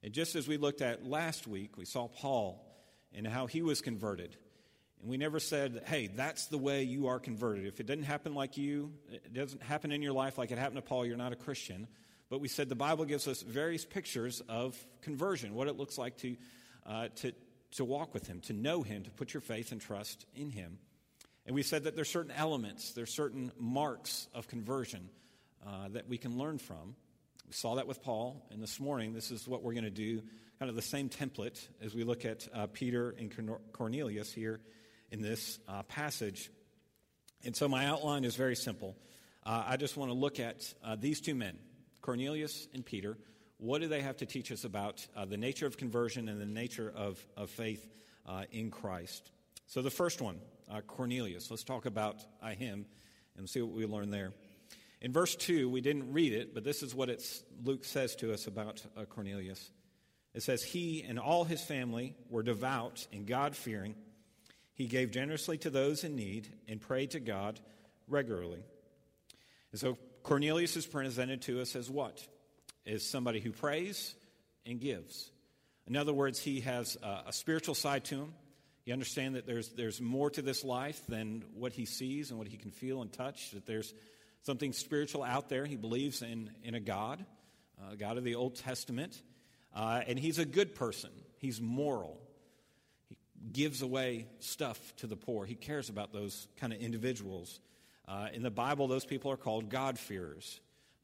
And 0.02 0.12
just 0.12 0.36
as 0.36 0.46
we 0.48 0.56
looked 0.56 0.82
at 0.82 1.04
last 1.04 1.46
week, 1.46 1.76
we 1.76 1.85
saw 1.85 2.08
Paul 2.08 2.64
and 3.12 3.26
how 3.26 3.46
he 3.46 3.62
was 3.62 3.80
converted. 3.80 4.37
And 5.00 5.10
we 5.10 5.16
never 5.16 5.38
said, 5.38 5.82
hey, 5.86 6.08
that's 6.08 6.46
the 6.46 6.58
way 6.58 6.82
you 6.82 7.08
are 7.08 7.18
converted. 7.18 7.66
If 7.66 7.80
it 7.80 7.86
didn't 7.86 8.04
happen 8.04 8.34
like 8.34 8.56
you, 8.56 8.92
it 9.10 9.32
doesn't 9.34 9.62
happen 9.62 9.92
in 9.92 10.02
your 10.02 10.12
life 10.12 10.38
like 10.38 10.50
it 10.50 10.58
happened 10.58 10.76
to 10.76 10.82
Paul, 10.82 11.06
you're 11.06 11.16
not 11.16 11.32
a 11.32 11.36
Christian. 11.36 11.86
But 12.28 12.40
we 12.40 12.48
said 12.48 12.68
the 12.68 12.74
Bible 12.74 13.04
gives 13.04 13.28
us 13.28 13.42
various 13.42 13.84
pictures 13.84 14.42
of 14.48 14.76
conversion, 15.02 15.54
what 15.54 15.68
it 15.68 15.76
looks 15.76 15.96
like 15.96 16.16
to, 16.18 16.36
uh, 16.86 17.08
to, 17.16 17.32
to 17.72 17.84
walk 17.84 18.14
with 18.14 18.26
Him, 18.26 18.40
to 18.42 18.52
know 18.52 18.82
Him, 18.82 19.04
to 19.04 19.10
put 19.10 19.32
your 19.32 19.40
faith 19.40 19.70
and 19.70 19.80
trust 19.80 20.26
in 20.34 20.50
Him. 20.50 20.78
And 21.46 21.54
we 21.54 21.62
said 21.62 21.84
that 21.84 21.94
there's 21.94 22.10
certain 22.10 22.32
elements, 22.32 22.92
there's 22.92 23.14
certain 23.14 23.52
marks 23.58 24.26
of 24.34 24.48
conversion 24.48 25.08
uh, 25.64 25.88
that 25.90 26.08
we 26.08 26.18
can 26.18 26.36
learn 26.36 26.58
from. 26.58 26.96
We 27.46 27.52
saw 27.52 27.76
that 27.76 27.86
with 27.86 28.02
Paul, 28.02 28.44
and 28.50 28.60
this 28.60 28.80
morning, 28.80 29.12
this 29.12 29.30
is 29.30 29.46
what 29.46 29.62
we're 29.62 29.74
going 29.74 29.84
to 29.84 29.90
do, 29.90 30.22
kind 30.58 30.68
of 30.68 30.74
the 30.74 30.82
same 30.82 31.08
template 31.08 31.64
as 31.80 31.94
we 31.94 32.02
look 32.02 32.24
at 32.24 32.48
uh, 32.52 32.66
Peter 32.66 33.14
and 33.16 33.32
Cornelius 33.72 34.32
here 34.32 34.60
in 35.10 35.22
this 35.22 35.58
uh, 35.68 35.82
passage. 35.84 36.50
And 37.44 37.54
so 37.54 37.68
my 37.68 37.86
outline 37.86 38.25
is 38.25 38.36
very 38.36 38.56
simple. 38.56 38.96
Uh, 39.44 39.64
I 39.66 39.76
just 39.76 39.96
want 39.96 40.10
to 40.10 40.16
look 40.16 40.40
at 40.40 40.72
uh, 40.84 40.96
these 40.96 41.20
two 41.20 41.34
men, 41.34 41.58
Cornelius 42.00 42.66
and 42.75 42.84
Peter, 42.84 43.16
what 43.58 43.80
do 43.80 43.88
they 43.88 44.00
have 44.00 44.18
to 44.18 44.26
teach 44.26 44.52
us 44.52 44.64
about 44.64 45.06
uh, 45.16 45.25
the 45.25 45.36
nature 45.36 45.66
of 45.66 45.76
conversion 45.76 46.28
and 46.28 46.40
the 46.40 46.46
nature 46.46 46.92
of, 46.94 47.25
of 47.36 47.50
faith 47.50 47.88
uh, 48.26 48.44
in 48.50 48.70
Christ? 48.70 49.30
So, 49.66 49.82
the 49.82 49.90
first 49.90 50.20
one, 50.20 50.38
Cornelius. 50.86 51.50
Let's 51.50 51.64
talk 51.64 51.86
about 51.86 52.16
him 52.58 52.86
and 53.36 53.48
see 53.48 53.62
what 53.62 53.72
we 53.72 53.86
learn 53.86 54.10
there. 54.10 54.32
In 55.00 55.12
verse 55.12 55.36
2, 55.36 55.68
we 55.68 55.80
didn't 55.80 56.12
read 56.12 56.32
it, 56.32 56.54
but 56.54 56.64
this 56.64 56.82
is 56.82 56.94
what 56.94 57.10
Luke 57.64 57.84
says 57.84 58.16
to 58.16 58.32
us 58.32 58.46
about 58.46 58.82
uh, 58.96 59.04
Cornelius. 59.04 59.70
It 60.34 60.42
says, 60.42 60.62
He 60.62 61.04
and 61.06 61.18
all 61.18 61.44
his 61.44 61.62
family 61.62 62.14
were 62.30 62.42
devout 62.42 63.06
and 63.12 63.26
God 63.26 63.54
fearing. 63.54 63.94
He 64.76 64.87
gave 64.87 65.11
generously 65.11 65.56
to 65.59 65.71
those 65.71 66.04
in 66.04 66.16
need 66.16 66.49
and 66.68 66.80
prayed 66.80 67.12
to 67.12 67.21
God 67.21 67.59
regularly. 68.06 68.62
And 69.73 69.80
so 69.80 69.97
Cornelius 70.23 70.76
is 70.76 70.87
presented 70.87 71.42
to 71.42 71.62
us 71.62 71.75
as 71.75 71.90
what? 71.90 72.25
As 72.87 73.02
somebody 73.02 73.40
who 73.40 73.52
prays 73.52 74.14
and 74.66 74.78
gives. 74.78 75.30
In 75.87 75.97
other 75.97 76.12
words, 76.12 76.38
he 76.38 76.61
has 76.61 76.99
a, 77.02 77.25
a 77.28 77.33
spiritual 77.33 77.75
side 77.75 78.04
to 78.06 78.16
him. 78.16 78.35
You 78.85 78.92
understand 78.92 79.35
that 79.37 79.47
there's, 79.47 79.71
there's 79.71 79.99
more 79.99 80.28
to 80.30 80.42
this 80.42 80.62
life 80.62 81.00
than 81.09 81.42
what 81.54 81.73
he 81.73 81.87
sees 81.87 82.30
and 82.30 82.38
what 82.38 82.47
he 82.47 82.59
can 82.59 82.71
feel 82.71 83.00
and 83.00 83.11
touch, 83.11 83.52
that 83.52 83.64
there's 83.64 83.95
something 84.42 84.75
spiritual 84.75 85.25
out 85.25 85.49
there. 85.49 85.64
He 85.64 85.76
believes 85.76 86.21
in, 86.21 86.50
in 86.62 86.75
a 86.75 86.80
God, 86.80 87.25
a 87.90 87.97
God 87.97 88.18
of 88.18 88.25
the 88.25 88.35
Old 88.35 88.56
Testament. 88.56 89.23
Uh, 89.75 90.02
and 90.06 90.18
he's 90.18 90.38
a 90.38 90.45
good 90.45 90.75
person, 90.75 91.11
he's 91.38 91.62
moral. 91.62 92.21
Gives 93.52 93.82
away 93.82 94.26
stuff 94.40 94.78
to 94.96 95.06
the 95.06 95.16
poor, 95.16 95.44
he 95.44 95.54
cares 95.54 95.88
about 95.88 96.12
those 96.12 96.48
kind 96.58 96.72
of 96.72 96.80
individuals. 96.80 97.60
Uh, 98.08 98.28
in 98.32 98.42
the 98.42 98.50
Bible, 98.50 98.88
those 98.88 99.04
people 99.04 99.30
are 99.30 99.36
called 99.36 99.68
God-fearers. 99.68 100.60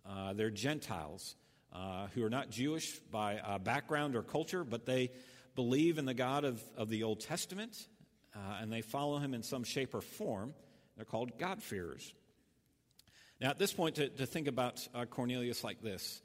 Uh, 0.08 0.32
they're 0.32 0.50
Gentiles 0.50 1.37
uh, 1.72 2.06
who 2.14 2.25
are 2.25 2.30
not 2.30 2.50
Jewish 2.50 2.99
by 3.11 3.38
uh, 3.38 3.58
background 3.58 4.16
or 4.16 4.22
culture, 4.22 4.64
but 4.64 4.87
they 4.87 5.11
believe 5.54 5.99
in 5.99 6.04
the 6.04 6.14
God 6.14 6.44
of, 6.44 6.62
of 6.76 6.88
the 6.88 7.02
Old 7.02 7.20
Testament 7.20 7.87
uh, 8.34 8.58
and 8.61 8.72
they 8.72 8.80
follow 8.80 9.18
him 9.18 9.34
in 9.34 9.42
some 9.42 9.64
shape 9.64 9.94
or 9.94 10.00
form. 10.00 10.54
They're 10.96 11.04
called 11.04 11.38
God-fearers. 11.38 12.12
Now, 13.40 13.50
at 13.50 13.58
this 13.58 13.72
point, 13.72 13.96
to, 13.96 14.08
to 14.08 14.26
think 14.26 14.46
about 14.46 14.87
uh, 14.94 15.04
Cornelius 15.04 15.64
like 15.64 15.82
this 15.82 16.22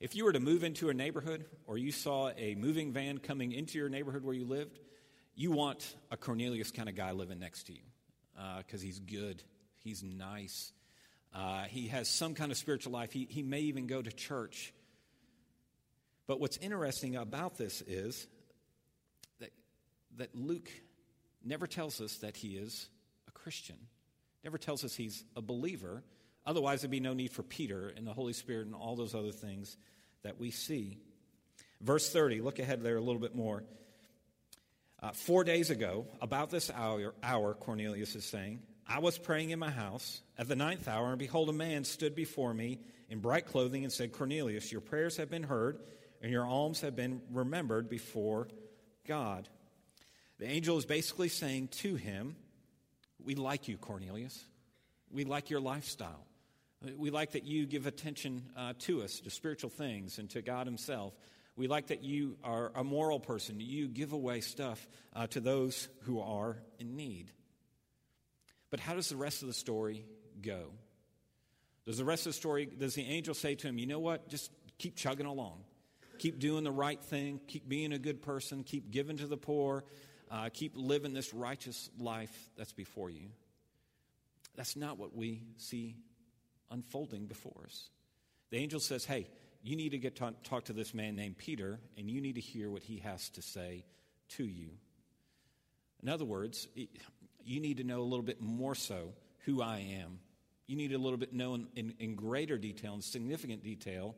if 0.00 0.14
you 0.14 0.24
were 0.24 0.32
to 0.32 0.40
move 0.40 0.64
into 0.64 0.90
a 0.90 0.94
neighborhood 0.94 1.46
or 1.66 1.78
you 1.78 1.92
saw 1.92 2.30
a 2.36 2.56
moving 2.56 2.92
van 2.92 3.18
coming 3.18 3.52
into 3.52 3.78
your 3.78 3.88
neighborhood 3.88 4.24
where 4.24 4.34
you 4.34 4.44
lived, 4.44 4.80
you 5.36 5.50
want 5.50 5.96
a 6.10 6.16
Cornelius 6.16 6.70
kind 6.70 6.88
of 6.88 6.94
guy 6.94 7.12
living 7.12 7.38
next 7.38 7.64
to 7.64 7.72
you 7.72 7.80
because 8.58 8.80
uh, 8.80 8.84
he's 8.84 8.98
good, 9.00 9.42
he's 9.82 10.02
nice, 10.02 10.72
uh, 11.34 11.64
he 11.64 11.88
has 11.88 12.08
some 12.08 12.34
kind 12.34 12.52
of 12.52 12.58
spiritual 12.58 12.92
life, 12.92 13.12
he, 13.12 13.26
he 13.28 13.42
may 13.42 13.60
even 13.60 13.86
go 13.86 14.00
to 14.00 14.12
church. 14.12 14.72
But 16.26 16.40
what's 16.40 16.56
interesting 16.58 17.16
about 17.16 17.58
this 17.58 17.82
is 17.82 18.26
that, 19.40 19.50
that 20.16 20.34
Luke 20.34 20.70
never 21.44 21.66
tells 21.66 22.00
us 22.00 22.16
that 22.18 22.36
he 22.36 22.56
is 22.56 22.88
a 23.28 23.32
Christian, 23.32 23.76
never 24.42 24.58
tells 24.58 24.84
us 24.84 24.94
he's 24.94 25.24
a 25.36 25.42
believer. 25.42 26.02
Otherwise, 26.46 26.82
there'd 26.82 26.90
be 26.90 27.00
no 27.00 27.14
need 27.14 27.32
for 27.32 27.42
Peter 27.42 27.92
and 27.96 28.06
the 28.06 28.12
Holy 28.12 28.32
Spirit 28.32 28.66
and 28.66 28.74
all 28.74 28.96
those 28.96 29.14
other 29.14 29.32
things 29.32 29.76
that 30.22 30.38
we 30.38 30.50
see. 30.50 30.98
Verse 31.80 32.10
30, 32.10 32.40
look 32.42 32.58
ahead 32.58 32.82
there 32.82 32.96
a 32.96 33.00
little 33.00 33.20
bit 33.20 33.34
more. 33.34 33.64
Uh, 35.02 35.12
four 35.12 35.44
days 35.44 35.70
ago, 35.70 36.06
about 36.20 36.50
this 36.50 36.70
hour, 36.70 37.14
hour, 37.22 37.54
Cornelius 37.54 38.14
is 38.14 38.24
saying, 38.24 38.62
I 38.86 39.00
was 39.00 39.18
praying 39.18 39.50
in 39.50 39.58
my 39.58 39.70
house 39.70 40.20
at 40.38 40.48
the 40.48 40.56
ninth 40.56 40.88
hour, 40.88 41.10
and 41.10 41.18
behold, 41.18 41.48
a 41.48 41.52
man 41.52 41.84
stood 41.84 42.14
before 42.14 42.54
me 42.54 42.80
in 43.08 43.20
bright 43.20 43.46
clothing 43.46 43.84
and 43.84 43.92
said, 43.92 44.12
Cornelius, 44.12 44.70
your 44.70 44.80
prayers 44.80 45.16
have 45.16 45.30
been 45.30 45.42
heard, 45.42 45.78
and 46.22 46.30
your 46.30 46.46
alms 46.46 46.80
have 46.80 46.96
been 46.96 47.20
remembered 47.30 47.88
before 47.88 48.48
God. 49.06 49.48
The 50.38 50.46
angel 50.46 50.78
is 50.78 50.86
basically 50.86 51.28
saying 51.28 51.68
to 51.68 51.96
him, 51.96 52.36
We 53.22 53.34
like 53.34 53.68
you, 53.68 53.76
Cornelius. 53.76 54.44
We 55.10 55.24
like 55.24 55.48
your 55.48 55.60
lifestyle. 55.60 56.26
We 56.96 57.10
like 57.10 57.32
that 57.32 57.44
you 57.44 57.66
give 57.66 57.86
attention 57.86 58.42
uh, 58.56 58.74
to 58.80 59.02
us, 59.02 59.20
to 59.20 59.30
spiritual 59.30 59.70
things, 59.70 60.18
and 60.18 60.28
to 60.30 60.42
God 60.42 60.66
Himself. 60.66 61.14
We 61.56 61.68
like 61.68 61.88
that 61.88 62.02
you 62.02 62.36
are 62.42 62.72
a 62.74 62.82
moral 62.82 63.20
person. 63.20 63.60
You 63.60 63.86
give 63.86 64.12
away 64.12 64.40
stuff 64.40 64.86
uh, 65.14 65.28
to 65.28 65.40
those 65.40 65.88
who 66.02 66.20
are 66.20 66.56
in 66.78 66.96
need. 66.96 67.30
But 68.70 68.80
how 68.80 68.94
does 68.94 69.08
the 69.08 69.16
rest 69.16 69.42
of 69.42 69.48
the 69.48 69.54
story 69.54 70.04
go? 70.42 70.70
Does 71.86 71.98
the 71.98 72.04
rest 72.04 72.26
of 72.26 72.32
the 72.32 72.36
story, 72.36 72.66
does 72.66 72.94
the 72.94 73.06
angel 73.06 73.34
say 73.34 73.54
to 73.54 73.68
him, 73.68 73.78
you 73.78 73.86
know 73.86 74.00
what, 74.00 74.28
just 74.28 74.50
keep 74.78 74.96
chugging 74.96 75.26
along? 75.26 75.62
Keep 76.18 76.38
doing 76.38 76.64
the 76.64 76.72
right 76.72 77.02
thing, 77.02 77.40
keep 77.46 77.68
being 77.68 77.92
a 77.92 77.98
good 77.98 78.22
person, 78.22 78.64
keep 78.64 78.90
giving 78.90 79.16
to 79.18 79.26
the 79.26 79.36
poor, 79.36 79.84
uh, 80.30 80.48
keep 80.52 80.72
living 80.74 81.12
this 81.12 81.34
righteous 81.34 81.90
life 81.98 82.50
that's 82.56 82.72
before 82.72 83.10
you. 83.10 83.28
That's 84.56 84.76
not 84.76 84.98
what 84.98 85.14
we 85.14 85.42
see 85.56 85.96
unfolding 86.70 87.26
before 87.26 87.62
us. 87.64 87.90
The 88.50 88.58
angel 88.58 88.80
says, 88.80 89.04
Hey, 89.04 89.28
you 89.64 89.76
need 89.76 89.92
to 89.92 89.98
get 89.98 90.16
to 90.16 90.34
talk 90.44 90.64
to 90.66 90.74
this 90.74 90.92
man 90.92 91.16
named 91.16 91.38
Peter, 91.38 91.80
and 91.96 92.10
you 92.10 92.20
need 92.20 92.34
to 92.34 92.40
hear 92.42 92.70
what 92.70 92.82
he 92.82 92.98
has 92.98 93.30
to 93.30 93.40
say 93.40 93.86
to 94.28 94.44
you. 94.44 94.68
In 96.02 96.10
other 96.10 96.26
words, 96.26 96.68
you 97.42 97.60
need 97.60 97.78
to 97.78 97.84
know 97.84 98.02
a 98.02 98.04
little 98.04 98.22
bit 98.22 98.42
more 98.42 98.74
so 98.74 99.14
who 99.46 99.62
I 99.62 99.78
am. 100.02 100.18
You 100.66 100.76
need 100.76 100.92
a 100.92 100.98
little 100.98 101.16
bit 101.16 101.32
know 101.32 101.54
in, 101.54 101.94
in, 101.98 102.14
greater 102.14 102.58
detail, 102.58 102.92
and 102.92 103.02
significant 103.02 103.62
detail, 103.62 104.14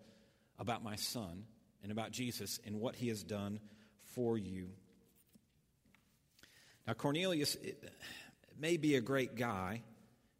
about 0.58 0.82
my 0.82 0.96
son 0.96 1.44
and 1.84 1.92
about 1.92 2.10
Jesus 2.10 2.58
and 2.66 2.80
what 2.80 2.96
he 2.96 3.06
has 3.08 3.22
done 3.22 3.60
for 4.14 4.36
you. 4.36 4.70
Now, 6.88 6.94
Cornelius 6.94 7.56
may 8.58 8.78
be 8.78 8.96
a 8.96 9.00
great 9.00 9.36
guy, 9.36 9.82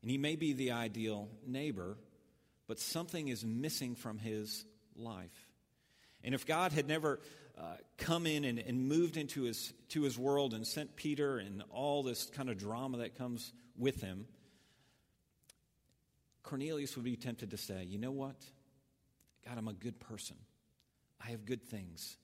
and 0.03 0.11
he 0.11 0.19
may 0.19 0.35
be 0.35 0.53
the 0.53 0.73
ideal 0.73 1.29
neighbor, 1.47 1.97
but 2.67 2.81
something 2.81 3.29
is 3.29 3.45
missing 3.45 3.95
from 3.95 4.19
his 4.19 4.65
life. 4.99 5.47
And 6.25 6.35
if 6.35 6.47
God 6.47 6.73
had 6.73 6.89
never 6.89 7.21
uh, 7.59 7.77
come 7.99 8.27
in 8.27 8.45
and, 8.45 8.59
and 8.59 8.89
moved 8.89 9.17
into 9.17 9.43
his, 9.43 9.73
to 9.91 10.03
his 10.03 10.19
world 10.19 10.55
and 10.55 10.67
sent 10.67 10.97
Peter 10.97 11.39
and 11.39 11.63
all 11.71 12.03
this 12.03 12.27
kind 12.27 12.51
of 12.51 12.59
drama 12.59 12.99
that 12.99 13.17
comes 13.17 13.53
with 13.77 14.01
him, 14.01 14.27
Cornelius 16.43 16.97
would 16.97 17.05
be 17.05 17.17
tempted 17.17 17.51
to 17.51 17.57
say, 17.57 17.85
You 17.85 17.99
know 17.99 18.13
what? 18.13 18.37
God, 19.47 19.59
I'm 19.59 19.69
a 19.69 19.73
good 19.73 20.01
person. 20.01 20.37
I 21.25 21.31
have 21.31 21.45
good 21.45 21.63
things. 21.63 22.17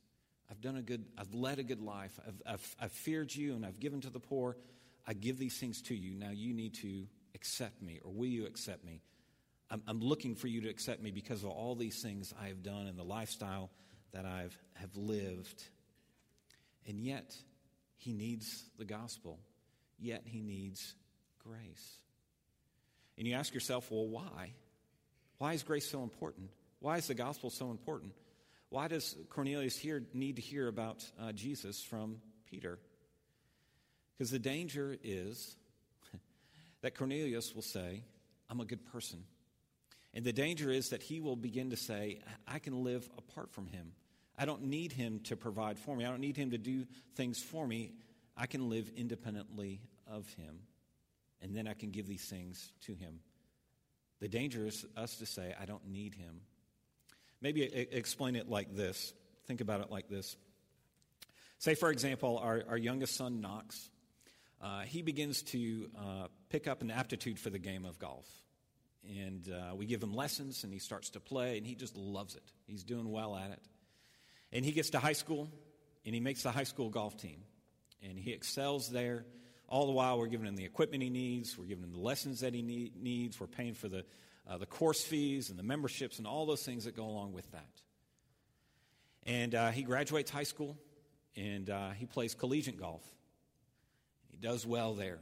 I've 0.50 0.60
done 0.60 0.76
a 0.76 0.82
good, 0.82 1.04
I've 1.16 1.32
led 1.34 1.58
a 1.58 1.62
good 1.62 1.80
life. 1.80 2.18
I've, 2.26 2.42
I've, 2.46 2.76
I've 2.80 2.92
feared 2.92 3.34
you 3.34 3.54
and 3.54 3.64
I've 3.64 3.80
given 3.80 4.00
to 4.02 4.10
the 4.10 4.20
poor. 4.20 4.56
I 5.06 5.14
give 5.14 5.38
these 5.38 5.56
things 5.56 5.80
to 5.82 5.94
you. 5.94 6.14
Now 6.14 6.30
you 6.30 6.52
need 6.52 6.74
to 6.74 7.06
accept 7.34 7.82
me, 7.82 8.00
or 8.04 8.12
will 8.12 8.26
you 8.26 8.46
accept 8.46 8.84
me? 8.84 9.00
I'm, 9.72 9.82
I'm 9.88 10.00
looking 10.00 10.34
for 10.34 10.48
you 10.48 10.60
to 10.60 10.68
accept 10.68 11.02
me 11.02 11.10
because 11.10 11.42
of 11.42 11.48
all 11.48 11.74
these 11.74 12.02
things 12.02 12.34
I 12.40 12.48
have 12.48 12.62
done 12.62 12.86
and 12.86 12.98
the 12.98 13.02
lifestyle 13.02 13.70
that 14.12 14.26
I've 14.26 14.56
have 14.74 14.94
lived. 14.94 15.64
And 16.86 17.00
yet, 17.00 17.34
he 17.96 18.12
needs 18.12 18.64
the 18.78 18.84
gospel. 18.84 19.38
Yet, 19.98 20.24
he 20.26 20.42
needs 20.42 20.94
grace. 21.42 21.96
And 23.16 23.26
you 23.26 23.34
ask 23.34 23.54
yourself, 23.54 23.90
well, 23.90 24.06
why? 24.06 24.52
Why 25.38 25.54
is 25.54 25.62
grace 25.62 25.90
so 25.90 26.02
important? 26.02 26.50
Why 26.80 26.98
is 26.98 27.06
the 27.06 27.14
gospel 27.14 27.48
so 27.48 27.70
important? 27.70 28.12
Why 28.68 28.88
does 28.88 29.16
Cornelius 29.30 29.78
here 29.78 30.02
need 30.12 30.36
to 30.36 30.42
hear 30.42 30.68
about 30.68 31.02
uh, 31.18 31.32
Jesus 31.32 31.82
from 31.82 32.16
Peter? 32.50 32.78
Because 34.18 34.30
the 34.30 34.38
danger 34.38 34.96
is 35.02 35.56
that 36.82 36.94
Cornelius 36.94 37.54
will 37.54 37.62
say, 37.62 38.04
I'm 38.50 38.60
a 38.60 38.66
good 38.66 38.84
person. 38.92 39.24
And 40.14 40.24
the 40.24 40.32
danger 40.32 40.70
is 40.70 40.90
that 40.90 41.02
he 41.02 41.20
will 41.20 41.36
begin 41.36 41.70
to 41.70 41.76
say, 41.76 42.20
I 42.46 42.58
can 42.58 42.84
live 42.84 43.08
apart 43.16 43.50
from 43.50 43.66
him. 43.66 43.92
I 44.36 44.44
don't 44.44 44.64
need 44.64 44.92
him 44.92 45.20
to 45.24 45.36
provide 45.36 45.78
for 45.78 45.96
me. 45.96 46.04
I 46.04 46.08
don't 46.08 46.20
need 46.20 46.36
him 46.36 46.50
to 46.50 46.58
do 46.58 46.86
things 47.14 47.40
for 47.42 47.66
me. 47.66 47.92
I 48.36 48.46
can 48.46 48.68
live 48.68 48.90
independently 48.96 49.80
of 50.06 50.28
him. 50.34 50.60
And 51.40 51.56
then 51.56 51.66
I 51.66 51.74
can 51.74 51.90
give 51.90 52.06
these 52.06 52.24
things 52.24 52.72
to 52.82 52.94
him. 52.94 53.20
The 54.20 54.28
danger 54.28 54.66
is 54.66 54.86
us 54.96 55.16
to 55.16 55.26
say, 55.26 55.54
I 55.60 55.64
don't 55.64 55.88
need 55.88 56.14
him. 56.14 56.42
Maybe 57.40 57.62
explain 57.62 58.36
it 58.36 58.48
like 58.48 58.76
this. 58.76 59.12
Think 59.46 59.60
about 59.60 59.80
it 59.80 59.90
like 59.90 60.08
this. 60.08 60.36
Say, 61.58 61.74
for 61.74 61.90
example, 61.90 62.38
our, 62.38 62.62
our 62.68 62.76
youngest 62.76 63.16
son, 63.16 63.40
Knox, 63.40 63.90
uh, 64.60 64.82
he 64.82 65.02
begins 65.02 65.42
to 65.42 65.90
uh, 65.98 66.26
pick 66.50 66.68
up 66.68 66.82
an 66.82 66.90
aptitude 66.90 67.38
for 67.38 67.50
the 67.50 67.58
game 67.58 67.84
of 67.84 67.98
golf. 67.98 68.26
And 69.08 69.48
uh, 69.50 69.74
we 69.74 69.86
give 69.86 70.02
him 70.02 70.14
lessons, 70.14 70.64
and 70.64 70.72
he 70.72 70.78
starts 70.78 71.10
to 71.10 71.20
play, 71.20 71.58
and 71.58 71.66
he 71.66 71.74
just 71.74 71.96
loves 71.96 72.36
it. 72.36 72.52
He's 72.66 72.84
doing 72.84 73.10
well 73.10 73.36
at 73.36 73.50
it. 73.50 73.62
And 74.52 74.64
he 74.64 74.72
gets 74.72 74.90
to 74.90 74.98
high 74.98 75.14
school, 75.14 75.48
and 76.04 76.14
he 76.14 76.20
makes 76.20 76.42
the 76.42 76.52
high 76.52 76.64
school 76.64 76.88
golf 76.88 77.16
team. 77.16 77.42
And 78.02 78.18
he 78.18 78.32
excels 78.32 78.90
there. 78.90 79.24
All 79.68 79.86
the 79.86 79.92
while, 79.92 80.18
we're 80.18 80.26
giving 80.26 80.46
him 80.46 80.56
the 80.56 80.64
equipment 80.64 81.02
he 81.02 81.10
needs, 81.10 81.56
we're 81.56 81.64
giving 81.64 81.84
him 81.84 81.92
the 81.92 82.00
lessons 82.00 82.40
that 82.40 82.54
he 82.54 82.62
need, 82.62 83.02
needs, 83.02 83.40
we're 83.40 83.46
paying 83.46 83.74
for 83.74 83.88
the 83.88 84.04
uh, 84.48 84.58
the 84.58 84.66
course 84.66 85.02
fees 85.02 85.50
and 85.50 85.58
the 85.58 85.62
memberships 85.62 86.18
and 86.18 86.26
all 86.26 86.46
those 86.46 86.64
things 86.64 86.84
that 86.84 86.96
go 86.96 87.04
along 87.04 87.32
with 87.32 87.50
that. 87.52 87.70
And 89.24 89.54
uh, 89.54 89.70
he 89.70 89.82
graduates 89.82 90.30
high 90.30 90.42
school 90.42 90.76
and 91.36 91.70
uh, 91.70 91.90
he 91.90 92.06
plays 92.06 92.34
collegiate 92.34 92.78
golf. 92.78 93.02
He 94.28 94.36
does 94.36 94.66
well 94.66 94.94
there. 94.94 95.18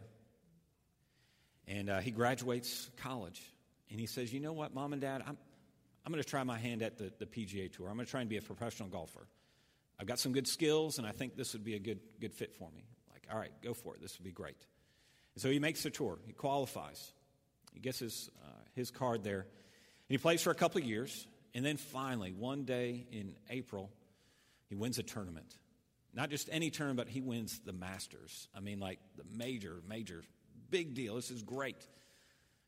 And 1.68 1.90
uh, 1.90 2.00
he 2.00 2.10
graduates 2.10 2.90
college. 2.96 3.42
And 3.90 3.98
he 3.98 4.06
says, 4.06 4.32
You 4.32 4.40
know 4.40 4.52
what, 4.52 4.74
mom 4.74 4.92
and 4.92 5.02
dad, 5.02 5.22
I'm, 5.26 5.36
I'm 6.04 6.12
going 6.12 6.22
to 6.22 6.28
try 6.28 6.42
my 6.44 6.58
hand 6.58 6.82
at 6.82 6.98
the, 6.98 7.12
the 7.18 7.26
PGA 7.26 7.72
Tour. 7.72 7.88
I'm 7.88 7.96
going 7.96 8.06
to 8.06 8.10
try 8.10 8.20
and 8.20 8.30
be 8.30 8.36
a 8.36 8.42
professional 8.42 8.88
golfer. 8.88 9.26
I've 9.98 10.06
got 10.06 10.18
some 10.18 10.32
good 10.32 10.48
skills, 10.48 10.98
and 10.98 11.06
I 11.06 11.12
think 11.12 11.36
this 11.36 11.52
would 11.52 11.64
be 11.64 11.74
a 11.74 11.78
good, 11.78 12.00
good 12.20 12.32
fit 12.32 12.54
for 12.54 12.70
me. 12.74 12.84
Like, 13.12 13.26
all 13.30 13.38
right, 13.38 13.52
go 13.62 13.74
for 13.74 13.94
it. 13.94 14.00
This 14.00 14.18
would 14.18 14.24
be 14.24 14.32
great. 14.32 14.56
And 15.34 15.42
so 15.42 15.50
he 15.50 15.58
makes 15.58 15.82
the 15.82 15.90
tour, 15.90 16.18
he 16.26 16.32
qualifies. 16.32 17.12
He 17.72 17.80
gets 17.80 17.98
his, 17.98 18.30
uh, 18.42 18.48
his 18.74 18.90
card 18.90 19.22
there. 19.22 19.40
And 19.40 19.48
he 20.08 20.18
plays 20.18 20.42
for 20.42 20.50
a 20.50 20.54
couple 20.54 20.80
of 20.80 20.86
years. 20.86 21.26
And 21.54 21.64
then 21.64 21.76
finally, 21.76 22.32
one 22.32 22.64
day 22.64 23.06
in 23.12 23.34
April, 23.48 23.90
he 24.68 24.74
wins 24.74 24.98
a 24.98 25.02
tournament. 25.02 25.54
Not 26.14 26.30
just 26.30 26.48
any 26.50 26.70
tournament, 26.70 27.06
but 27.06 27.12
he 27.12 27.20
wins 27.20 27.60
the 27.64 27.72
Masters. 27.72 28.48
I 28.56 28.60
mean, 28.60 28.80
like 28.80 28.98
the 29.16 29.24
major, 29.36 29.82
major, 29.88 30.22
big 30.70 30.94
deal. 30.94 31.16
This 31.16 31.30
is 31.30 31.42
great. 31.42 31.86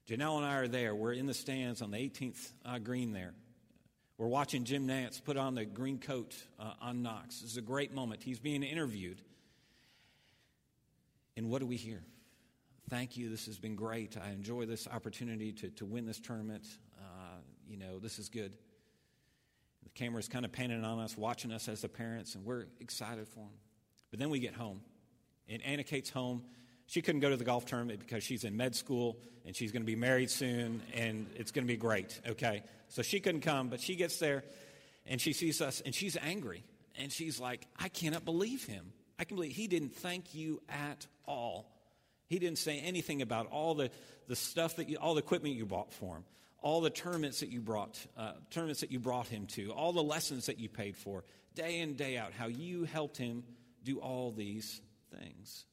Janelle 0.09 0.39
and 0.39 0.47
I 0.47 0.57
are 0.57 0.69
there. 0.69 0.95
We're 0.95 1.13
in 1.13 1.27
the 1.27 1.35
stands 1.35 1.81
on 1.81 1.93
the 1.93 1.99
18th 1.99 2.53
uh, 2.65 2.79
green 2.79 3.13
there. 3.13 3.35
We're 4.19 4.27
watching 4.27 4.65
Jim 4.65 4.87
Nantz 4.87 5.23
put 5.23 5.37
on 5.37 5.55
the 5.55 5.65
green 5.65 5.99
coat 5.99 6.35
uh, 6.59 6.75
on 6.81 7.03
Knox. 7.03 7.41
This 7.41 7.53
is 7.53 7.57
a 7.57 7.63
great 7.63 7.95
moment. 7.95 8.23
He's 8.23 8.41
being 8.41 8.63
interviewed. 8.63 9.21
And 11.37 11.49
what 11.49 11.61
do 11.61 11.67
we 11.67 11.77
hear? 11.77 12.03
Thank 12.91 13.17
you. 13.17 13.31
This 13.31 13.47
has 13.47 13.59
been 13.59 13.77
great. 13.77 14.17
I 14.17 14.31
enjoy 14.31 14.67
this 14.67 14.87
opportunity 14.87 15.53
to, 15.53 15.71
to 15.71 15.87
win 15.87 16.05
this 16.05 16.21
tournament. 16.21 16.67
Uh, 16.99 17.39
you 17.67 17.77
know, 17.77 17.99
this 17.99 18.19
is 18.19 18.29
good. 18.29 18.53
The 19.85 19.91
camera's 19.91 20.29
kind 20.29 20.45
of 20.45 20.53
panning 20.53 20.85
on 20.85 20.99
us, 20.99 21.17
watching 21.17 21.53
us 21.53 21.69
as 21.69 21.81
the 21.81 21.89
parents, 21.89 22.35
and 22.35 22.45
we're 22.45 22.67
excited 22.81 23.29
for 23.29 23.41
them. 23.41 23.59
But 24.11 24.19
then 24.19 24.31
we 24.31 24.41
get 24.41 24.55
home, 24.55 24.83
and 25.49 25.63
Anna 25.63 25.85
Kate's 25.85 26.11
home. 26.11 26.43
She 26.93 27.01
couldn't 27.01 27.23
go 27.23 27.31
to 27.31 27.39
the 27.39 27.45
golf 27.45 27.65
tournament 27.65 28.01
because 28.01 28.23
she's 28.23 28.45
in 28.45 28.55
med 28.55 28.77
school 28.77 29.17
and 29.47 29.57
she's 29.57 29.73
going 29.73 29.81
to 29.81 29.87
be 29.87 29.97
married 29.97 30.29
soon, 30.29 30.83
and 30.93 31.27
it's 31.37 31.51
going 31.51 31.67
to 31.67 31.73
be 31.73 31.79
great, 31.79 32.21
okay? 32.29 32.63
So 32.89 33.01
she 33.01 33.19
couldn't 33.19 33.41
come, 33.41 33.69
but 33.69 33.81
she 33.81 33.97
gets 33.97 34.19
there 34.19 34.45
and 35.07 35.19
she 35.19 35.33
sees 35.33 35.63
us, 35.63 35.81
and 35.81 35.95
she's 35.95 36.19
angry. 36.21 36.65
And 36.99 37.11
she's 37.11 37.41
like, 37.41 37.67
I 37.79 37.89
cannot 37.89 38.27
believe 38.27 38.67
him. 38.67 38.93
I 39.19 39.25
can 39.25 39.37
believe 39.37 39.53
he 39.53 39.69
didn't 39.69 39.97
thank 39.97 40.35
you 40.35 40.61
at 40.69 41.07
all. 41.25 41.73
He 42.27 42.39
didn't 42.39 42.59
say 42.59 42.79
anything 42.81 43.23
about 43.23 43.47
all 43.47 43.75
the, 43.75 43.91
the 44.29 44.37
stuff 44.37 44.77
that 44.77 44.91
you, 44.91 44.99
all 44.99 45.15
the 45.15 45.23
equipment 45.23 45.55
you 45.55 45.65
bought 45.65 45.95
for 45.95 46.17
him, 46.17 46.25
all 46.61 46.83
the 46.83 46.91
tournaments 46.91 47.41
that 47.41 47.49
you 47.49 47.63
brought, 47.63 47.99
uh, 48.19 48.33
tournaments 48.51 48.83
that 48.83 48.93
you 48.93 48.99
brought 48.99 49.29
him 49.29 49.47
to, 49.47 49.73
all 49.73 49.95
the 49.95 50.03
lessons 50.03 50.45
that 50.45 50.59
you 50.59 50.69
paid 50.69 50.95
for, 50.95 51.25
day 51.55 51.81
in, 51.81 51.95
day 51.95 52.19
out, 52.19 52.35
how 52.35 52.49
you 52.49 52.85
helped 52.85 53.17
him 53.17 53.45
do 53.83 53.99
all 53.99 54.31
these 54.31 54.83
things. 55.19 55.65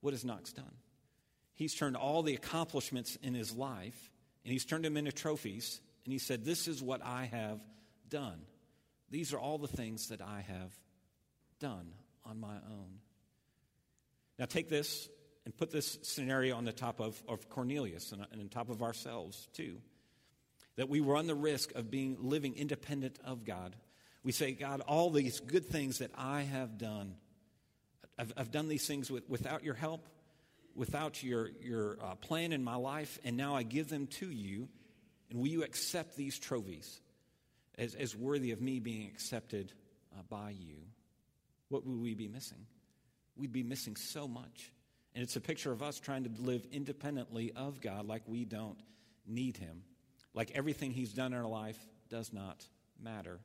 What 0.00 0.14
has 0.14 0.24
Knox 0.24 0.52
done? 0.52 0.74
He's 1.54 1.74
turned 1.74 1.96
all 1.96 2.22
the 2.22 2.34
accomplishments 2.34 3.18
in 3.22 3.34
his 3.34 3.54
life 3.54 4.10
and 4.44 4.52
he's 4.52 4.64
turned 4.64 4.84
them 4.84 4.96
into 4.96 5.12
trophies. 5.12 5.80
And 6.04 6.12
he 6.12 6.18
said, 6.18 6.44
This 6.44 6.68
is 6.68 6.82
what 6.82 7.04
I 7.04 7.26
have 7.26 7.60
done. 8.08 8.40
These 9.10 9.34
are 9.34 9.38
all 9.38 9.58
the 9.58 9.68
things 9.68 10.08
that 10.08 10.20
I 10.22 10.44
have 10.46 10.72
done 11.58 11.92
on 12.24 12.40
my 12.40 12.54
own. 12.54 13.00
Now, 14.38 14.46
take 14.46 14.68
this 14.68 15.08
and 15.44 15.56
put 15.56 15.70
this 15.70 15.98
scenario 16.02 16.56
on 16.56 16.64
the 16.64 16.72
top 16.72 17.00
of, 17.00 17.20
of 17.28 17.48
Cornelius 17.48 18.12
and, 18.12 18.24
and 18.32 18.40
on 18.40 18.48
top 18.48 18.70
of 18.70 18.82
ourselves, 18.82 19.48
too. 19.52 19.78
That 20.76 20.88
we 20.88 21.00
run 21.00 21.26
the 21.26 21.34
risk 21.34 21.74
of 21.74 21.90
being 21.90 22.16
living 22.20 22.54
independent 22.56 23.18
of 23.24 23.44
God. 23.44 23.76
We 24.22 24.32
say, 24.32 24.52
God, 24.52 24.80
all 24.80 25.10
these 25.10 25.40
good 25.40 25.66
things 25.66 25.98
that 25.98 26.10
I 26.14 26.42
have 26.42 26.78
done, 26.78 27.16
I've, 28.20 28.34
I've 28.36 28.50
done 28.50 28.68
these 28.68 28.86
things 28.86 29.10
with, 29.10 29.28
without 29.30 29.64
your 29.64 29.72
help, 29.72 30.06
without 30.74 31.22
your, 31.22 31.48
your 31.62 31.96
uh, 32.02 32.16
plan 32.16 32.52
in 32.52 32.62
my 32.62 32.76
life, 32.76 33.18
and 33.24 33.34
now 33.34 33.56
I 33.56 33.62
give 33.62 33.88
them 33.88 34.08
to 34.18 34.26
you. 34.30 34.68
And 35.30 35.40
will 35.40 35.48
you 35.48 35.62
accept 35.62 36.16
these 36.16 36.38
trophies 36.38 37.00
as, 37.78 37.94
as 37.94 38.14
worthy 38.14 38.50
of 38.50 38.60
me 38.60 38.78
being 38.78 39.06
accepted 39.06 39.72
uh, 40.12 40.22
by 40.28 40.50
you? 40.50 40.76
What 41.70 41.86
would 41.86 42.00
we 42.00 42.14
be 42.14 42.28
missing? 42.28 42.66
We'd 43.36 43.52
be 43.52 43.62
missing 43.62 43.96
so 43.96 44.28
much. 44.28 44.70
And 45.14 45.22
it's 45.22 45.36
a 45.36 45.40
picture 45.40 45.72
of 45.72 45.82
us 45.82 45.98
trying 45.98 46.24
to 46.24 46.30
live 46.42 46.66
independently 46.70 47.52
of 47.56 47.80
God 47.80 48.06
like 48.06 48.22
we 48.26 48.44
don't 48.44 48.78
need 49.26 49.56
Him. 49.56 49.82
Like 50.34 50.50
everything 50.54 50.90
He's 50.92 51.14
done 51.14 51.32
in 51.32 51.38
our 51.38 51.48
life 51.48 51.78
does 52.10 52.34
not 52.34 52.66
matter. 53.02 53.40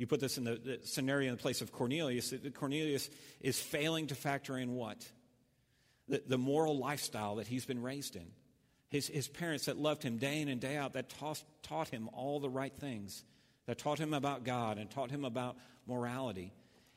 You 0.00 0.06
put 0.06 0.20
this 0.20 0.38
in 0.38 0.44
the, 0.44 0.56
the 0.56 0.80
scenario 0.84 1.28
in 1.28 1.36
the 1.36 1.42
place 1.42 1.60
of 1.60 1.72
Cornelius. 1.72 2.32
Cornelius 2.54 3.10
is 3.40 3.60
failing 3.60 4.06
to 4.08 4.14
factor 4.14 4.56
in 4.56 4.74
what? 4.74 5.06
The, 6.08 6.22
the 6.26 6.38
moral 6.38 6.78
lifestyle 6.78 7.36
that 7.36 7.46
he's 7.46 7.66
been 7.66 7.82
raised 7.82 8.16
in. 8.16 8.26
His, 8.88 9.06
his 9.06 9.28
parents 9.28 9.66
that 9.66 9.76
loved 9.76 10.02
him 10.02 10.18
day 10.18 10.40
in 10.40 10.48
and 10.48 10.60
day 10.60 10.76
out, 10.76 10.94
that 10.94 11.10
taught, 11.10 11.42
taught 11.62 11.88
him 11.90 12.08
all 12.12 12.40
the 12.40 12.48
right 12.48 12.72
things, 12.74 13.22
that 13.66 13.78
taught 13.78 13.98
him 13.98 14.14
about 14.14 14.42
God 14.42 14.78
and 14.78 14.90
taught 14.90 15.10
him 15.10 15.24
about 15.24 15.56
morality 15.86 16.52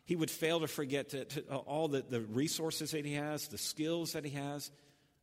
he 0.06 0.16
would 0.16 0.30
fail 0.30 0.60
to 0.60 0.68
forget 0.68 1.10
to, 1.10 1.26
to, 1.26 1.44
uh, 1.50 1.58
all 1.58 1.88
the, 1.88 2.02
the 2.02 2.22
resources 2.22 2.92
that 2.92 3.06
he 3.06 3.14
has, 3.14 3.48
the 3.48 3.58
skills 3.58 4.14
that 4.14 4.26
he 4.26 4.32
has. 4.32 4.70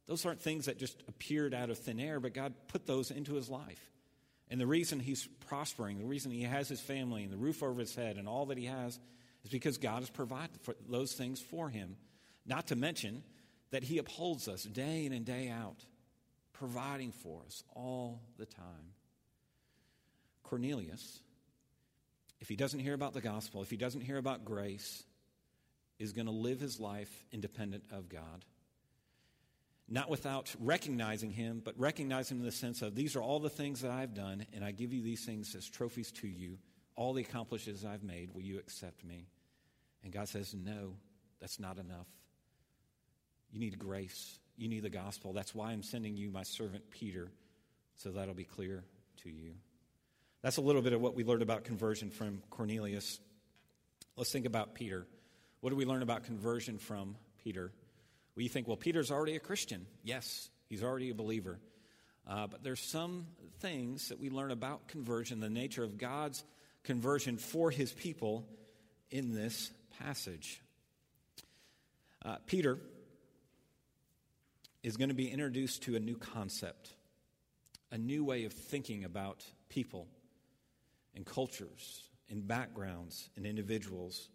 Those 0.06 0.24
aren't 0.24 0.40
things 0.40 0.66
that 0.66 0.78
just 0.78 1.02
appeared 1.08 1.54
out 1.54 1.70
of 1.70 1.78
thin 1.78 2.00
air, 2.00 2.18
but 2.18 2.34
God 2.34 2.54
put 2.68 2.86
those 2.86 3.10
into 3.10 3.34
his 3.34 3.48
life. 3.48 3.90
And 4.50 4.60
the 4.60 4.66
reason 4.66 4.98
he's 4.98 5.28
prospering, 5.46 5.98
the 5.98 6.04
reason 6.04 6.32
he 6.32 6.42
has 6.42 6.68
his 6.68 6.80
family 6.80 7.22
and 7.22 7.32
the 7.32 7.36
roof 7.36 7.62
over 7.62 7.78
his 7.80 7.94
head 7.94 8.16
and 8.16 8.28
all 8.28 8.46
that 8.46 8.58
he 8.58 8.66
has, 8.66 8.98
is 9.44 9.50
because 9.50 9.78
God 9.78 10.00
has 10.00 10.10
provided 10.10 10.60
for 10.62 10.74
those 10.88 11.12
things 11.12 11.40
for 11.40 11.68
him. 11.68 11.96
Not 12.44 12.66
to 12.68 12.76
mention 12.76 13.22
that 13.70 13.84
he 13.84 13.98
upholds 13.98 14.48
us 14.48 14.64
day 14.64 15.06
in 15.06 15.12
and 15.12 15.24
day 15.24 15.48
out, 15.48 15.84
providing 16.52 17.12
for 17.12 17.42
us 17.46 17.62
all 17.74 18.20
the 18.38 18.46
time. 18.46 18.94
Cornelius 20.42 21.20
if 22.40 22.48
he 22.48 22.56
doesn't 22.56 22.80
hear 22.80 22.94
about 22.94 23.12
the 23.12 23.20
gospel, 23.20 23.62
if 23.62 23.70
he 23.70 23.76
doesn't 23.76 24.00
hear 24.00 24.16
about 24.16 24.44
grace, 24.44 25.04
is 25.98 26.12
going 26.12 26.26
to 26.26 26.32
live 26.32 26.58
his 26.58 26.80
life 26.80 27.24
independent 27.32 27.84
of 27.92 28.08
God. 28.08 28.44
Not 29.92 30.08
without 30.08 30.54
recognizing 30.60 31.32
him, 31.32 31.60
but 31.64 31.74
recognizing 31.76 32.36
him 32.36 32.42
in 32.42 32.46
the 32.46 32.52
sense 32.52 32.80
of 32.80 32.94
these 32.94 33.16
are 33.16 33.22
all 33.22 33.40
the 33.40 33.50
things 33.50 33.80
that 33.80 33.90
I've 33.90 34.14
done, 34.14 34.46
and 34.54 34.64
I 34.64 34.70
give 34.70 34.92
you 34.92 35.02
these 35.02 35.24
things 35.24 35.54
as 35.56 35.68
trophies 35.68 36.12
to 36.12 36.28
you. 36.28 36.58
All 36.94 37.12
the 37.12 37.22
accomplishments 37.22 37.84
I've 37.84 38.04
made, 38.04 38.32
will 38.32 38.42
you 38.42 38.58
accept 38.58 39.04
me? 39.04 39.26
And 40.04 40.12
God 40.12 40.28
says, 40.28 40.54
No, 40.54 40.94
that's 41.40 41.58
not 41.58 41.78
enough. 41.78 42.06
You 43.50 43.58
need 43.58 43.78
grace. 43.78 44.38
You 44.56 44.68
need 44.68 44.82
the 44.82 44.90
gospel. 44.90 45.32
That's 45.32 45.54
why 45.54 45.72
I'm 45.72 45.82
sending 45.82 46.16
you 46.16 46.30
my 46.30 46.44
servant 46.44 46.90
Peter, 46.90 47.32
so 47.96 48.10
that'll 48.10 48.34
be 48.34 48.44
clear 48.44 48.84
to 49.24 49.30
you. 49.30 49.54
That's 50.42 50.58
a 50.58 50.62
little 50.62 50.82
bit 50.82 50.92
of 50.92 51.00
what 51.00 51.14
we 51.14 51.24
learned 51.24 51.42
about 51.42 51.64
conversion 51.64 52.10
from 52.10 52.42
Cornelius. 52.50 53.18
Let's 54.16 54.32
think 54.32 54.46
about 54.46 54.74
Peter. 54.74 55.06
What 55.60 55.70
do 55.70 55.76
we 55.76 55.84
learn 55.84 56.02
about 56.02 56.24
conversion 56.24 56.78
from 56.78 57.16
Peter? 57.42 57.72
Well, 58.34 58.42
you 58.42 58.48
think, 58.48 58.68
well, 58.68 58.76
Peter's 58.76 59.10
already 59.10 59.36
a 59.36 59.40
Christian. 59.40 59.86
Yes, 60.04 60.48
he's 60.68 60.82
already 60.82 61.10
a 61.10 61.14
believer. 61.14 61.58
Uh, 62.28 62.46
but 62.46 62.62
there's 62.62 62.80
some 62.80 63.26
things 63.60 64.08
that 64.08 64.20
we 64.20 64.30
learn 64.30 64.50
about 64.50 64.88
conversion, 64.88 65.40
the 65.40 65.50
nature 65.50 65.82
of 65.82 65.98
God's 65.98 66.44
conversion 66.84 67.36
for 67.36 67.70
his 67.70 67.92
people 67.92 68.46
in 69.10 69.34
this 69.34 69.70
passage. 69.98 70.60
Uh, 72.24 72.36
Peter 72.46 72.78
is 74.82 74.96
going 74.96 75.08
to 75.08 75.14
be 75.14 75.30
introduced 75.30 75.82
to 75.82 75.96
a 75.96 76.00
new 76.00 76.16
concept, 76.16 76.90
a 77.90 77.98
new 77.98 78.24
way 78.24 78.44
of 78.44 78.52
thinking 78.52 79.04
about 79.04 79.44
people 79.68 80.06
and 81.14 81.26
cultures 81.26 82.02
and 82.30 82.46
backgrounds 82.46 83.28
and 83.36 83.44
individuals. 83.44 84.28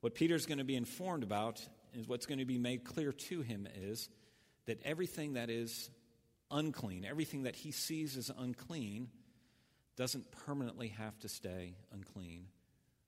What 0.00 0.14
Peter's 0.14 0.46
going 0.46 0.58
to 0.58 0.64
be 0.64 0.76
informed 0.76 1.22
about 1.22 1.66
is 1.96 2.08
what's 2.08 2.26
going 2.26 2.38
to 2.38 2.44
be 2.44 2.58
made 2.58 2.84
clear 2.84 3.12
to 3.12 3.40
him 3.40 3.66
is 3.82 4.08
that 4.66 4.80
everything 4.84 5.34
that 5.34 5.50
is 5.50 5.90
unclean, 6.50 7.04
everything 7.04 7.44
that 7.44 7.56
he 7.56 7.72
sees 7.72 8.16
as 8.16 8.30
unclean, 8.36 9.08
doesn't 9.96 10.30
permanently 10.44 10.88
have 10.88 11.18
to 11.20 11.28
stay 11.28 11.74
unclean. 11.92 12.46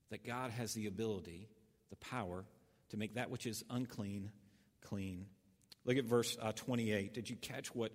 That 0.09 0.25
God 0.25 0.51
has 0.51 0.73
the 0.73 0.87
ability, 0.87 1.49
the 1.89 1.95
power, 1.97 2.45
to 2.89 2.97
make 2.97 3.15
that 3.15 3.29
which 3.29 3.45
is 3.45 3.63
unclean 3.69 4.31
clean. 4.81 5.27
Look 5.85 5.97
at 5.97 6.05
verse 6.05 6.35
uh, 6.41 6.51
28. 6.53 7.13
Did 7.13 7.29
you 7.29 7.35
catch 7.35 7.73
what 7.75 7.91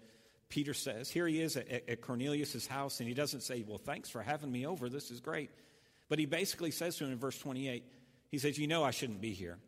Peter 0.54 0.74
says. 0.74 1.10
Here 1.10 1.26
he 1.26 1.40
is 1.40 1.56
at, 1.56 1.68
at 1.88 2.00
Cornelius' 2.00 2.66
house, 2.66 3.00
and 3.00 3.08
he 3.08 3.14
doesn't 3.14 3.42
say, 3.42 3.64
Well, 3.66 3.78
thanks 3.78 4.08
for 4.08 4.22
having 4.22 4.52
me 4.52 4.66
over. 4.66 4.88
This 4.88 5.10
is 5.10 5.18
great. 5.18 5.50
But 6.08 6.20
he 6.20 6.26
basically 6.26 6.70
says 6.70 6.96
to 6.96 7.04
him 7.04 7.10
in 7.10 7.18
verse 7.18 7.38
28, 7.38 7.84
he 8.30 8.38
says, 8.38 8.56
You 8.56 8.68
know, 8.68 8.84
I 8.84 8.92
shouldn't 8.92 9.20
be 9.20 9.32
here. 9.32 9.58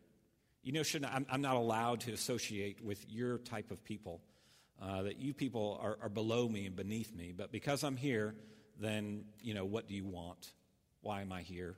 You 0.67 0.73
know, 0.73 0.83
shouldn't, 0.83 1.15
I'm, 1.15 1.25
I'm 1.31 1.43
not 1.43 1.55
allowed 1.55 2.01
to 2.01 2.13
associate 2.13 2.85
with 2.85 3.09
your 3.09 3.39
type 3.39 3.71
of 3.71 3.85
people. 3.85 4.21
Uh, 4.83 5.03
that 5.03 5.21
you 5.21 5.33
people 5.33 5.79
are, 5.81 5.97
are 6.03 6.09
below 6.09 6.49
me 6.49 6.67
and 6.67 6.75
beneath 6.75 7.15
me. 7.15 7.33
But 7.35 7.53
because 7.53 7.85
I'm 7.85 7.97
here, 7.97 8.35
then, 8.81 9.27
you 9.41 9.55
know, 9.55 9.65
what 9.65 9.87
do 9.87 9.95
you 9.95 10.05
want? 10.05 10.53
Why 11.03 11.21
am 11.21 11.31
I 11.31 11.43
here? 11.43 11.77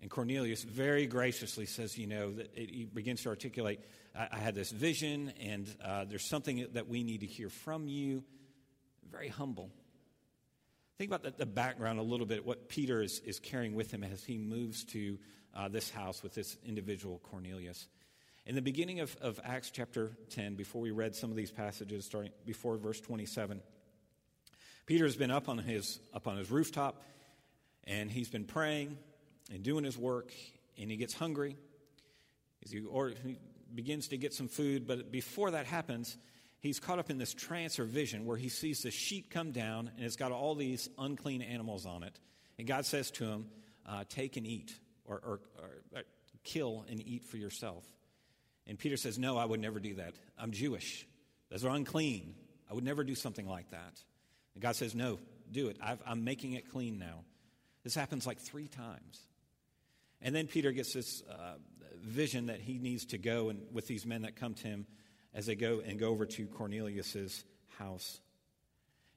And 0.00 0.10
Cornelius 0.10 0.64
very 0.64 1.06
graciously 1.06 1.66
says, 1.66 1.96
you 1.96 2.08
know, 2.08 2.32
that 2.32 2.50
it, 2.56 2.68
he 2.68 2.84
begins 2.84 3.22
to 3.22 3.28
articulate, 3.28 3.78
I, 4.12 4.26
I 4.32 4.38
had 4.38 4.56
this 4.56 4.72
vision, 4.72 5.32
and 5.40 5.72
uh, 5.84 6.04
there's 6.04 6.28
something 6.28 6.66
that 6.72 6.88
we 6.88 7.04
need 7.04 7.20
to 7.20 7.26
hear 7.26 7.48
from 7.48 7.86
you. 7.86 8.24
Very 9.08 9.28
humble. 9.28 9.70
Think 10.98 11.10
about 11.10 11.22
the, 11.22 11.30
the 11.30 11.46
background 11.46 11.98
a 11.98 12.02
little 12.02 12.26
bit, 12.26 12.44
what 12.44 12.68
Peter 12.68 13.02
is, 13.02 13.20
is 13.20 13.38
carrying 13.38 13.74
with 13.74 13.90
him 13.90 14.04
as 14.04 14.22
he 14.22 14.38
moves 14.38 14.84
to 14.84 15.18
uh, 15.54 15.68
this 15.68 15.90
house 15.90 16.22
with 16.22 16.34
this 16.34 16.56
individual, 16.64 17.20
Cornelius. 17.30 17.88
In 18.44 18.54
the 18.54 18.62
beginning 18.62 19.00
of, 19.00 19.16
of 19.20 19.40
Acts 19.44 19.70
chapter 19.70 20.12
10, 20.30 20.54
before 20.54 20.82
we 20.82 20.90
read 20.90 21.14
some 21.14 21.30
of 21.30 21.36
these 21.36 21.50
passages, 21.50 22.04
starting 22.04 22.32
before 22.44 22.76
verse 22.76 23.00
27, 23.00 23.60
Peter 24.86 25.04
has 25.04 25.16
been 25.16 25.30
up 25.30 25.48
on 25.48 25.58
his, 25.58 26.00
up 26.12 26.26
on 26.26 26.36
his 26.36 26.50
rooftop, 26.50 27.02
and 27.84 28.10
he's 28.10 28.28
been 28.28 28.44
praying 28.44 28.98
and 29.52 29.62
doing 29.62 29.84
his 29.84 29.96
work, 29.96 30.32
and 30.78 30.90
he 30.90 30.96
gets 30.96 31.14
hungry. 31.14 31.56
Or 32.90 33.12
he 33.24 33.38
begins 33.74 34.08
to 34.08 34.16
get 34.16 34.34
some 34.34 34.48
food, 34.48 34.86
but 34.86 35.10
before 35.10 35.52
that 35.52 35.66
happens, 35.66 36.16
he's 36.62 36.80
caught 36.80 36.98
up 36.98 37.10
in 37.10 37.18
this 37.18 37.34
trance 37.34 37.78
or 37.78 37.84
vision 37.84 38.24
where 38.24 38.36
he 38.36 38.48
sees 38.48 38.82
the 38.82 38.90
sheet 38.90 39.30
come 39.30 39.50
down 39.50 39.90
and 39.96 40.06
it's 40.06 40.16
got 40.16 40.32
all 40.32 40.54
these 40.54 40.88
unclean 40.96 41.42
animals 41.42 41.84
on 41.84 42.04
it. 42.04 42.18
And 42.58 42.66
God 42.66 42.86
says 42.86 43.10
to 43.12 43.24
him, 43.24 43.46
uh, 43.86 44.04
Take 44.08 44.36
and 44.36 44.46
eat, 44.46 44.72
or, 45.04 45.16
or, 45.16 45.40
or, 45.58 45.70
or 45.94 46.02
kill 46.44 46.86
and 46.88 47.00
eat 47.06 47.24
for 47.24 47.36
yourself. 47.36 47.84
And 48.66 48.78
Peter 48.78 48.96
says, 48.96 49.18
No, 49.18 49.36
I 49.36 49.44
would 49.44 49.60
never 49.60 49.80
do 49.80 49.94
that. 49.96 50.14
I'm 50.38 50.52
Jewish. 50.52 51.06
Those 51.50 51.64
are 51.64 51.74
unclean. 51.74 52.34
I 52.70 52.74
would 52.74 52.84
never 52.84 53.04
do 53.04 53.14
something 53.14 53.46
like 53.46 53.70
that. 53.70 54.00
And 54.54 54.62
God 54.62 54.76
says, 54.76 54.94
No, 54.94 55.18
do 55.50 55.68
it. 55.68 55.76
i 55.82 55.96
am 56.06 56.24
making 56.24 56.52
it 56.52 56.70
clean 56.70 56.98
now. 56.98 57.24
This 57.82 57.94
happens 57.94 58.26
like 58.26 58.38
three 58.38 58.68
times. 58.68 59.20
And 60.20 60.34
then 60.34 60.46
Peter 60.46 60.70
gets 60.70 60.92
this 60.92 61.22
uh, 61.28 61.54
vision 62.00 62.46
that 62.46 62.60
he 62.60 62.78
needs 62.78 63.06
to 63.06 63.18
go 63.18 63.48
and 63.48 63.60
with 63.72 63.88
these 63.88 64.06
men 64.06 64.22
that 64.22 64.36
come 64.36 64.54
to 64.54 64.68
him 64.68 64.86
as 65.34 65.46
they 65.46 65.54
go 65.54 65.82
and 65.84 65.98
go 65.98 66.10
over 66.10 66.26
to 66.26 66.46
Cornelius's 66.46 67.44
house. 67.78 68.20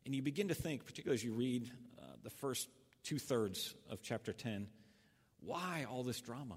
And 0.06 0.16
you 0.16 0.22
begin 0.22 0.48
to 0.50 0.56
think, 0.56 0.86
particularly 0.86 1.16
as 1.16 1.24
you 1.24 1.34
read 1.34 1.72
uh, 2.00 2.04
the 2.24 2.30
first 2.30 2.68
two 3.04 3.20
thirds 3.20 3.74
of 3.90 4.02
chapter 4.02 4.34
10, 4.34 4.68
why 5.42 5.86
all 5.90 6.04
this 6.04 6.22
drama? 6.22 6.56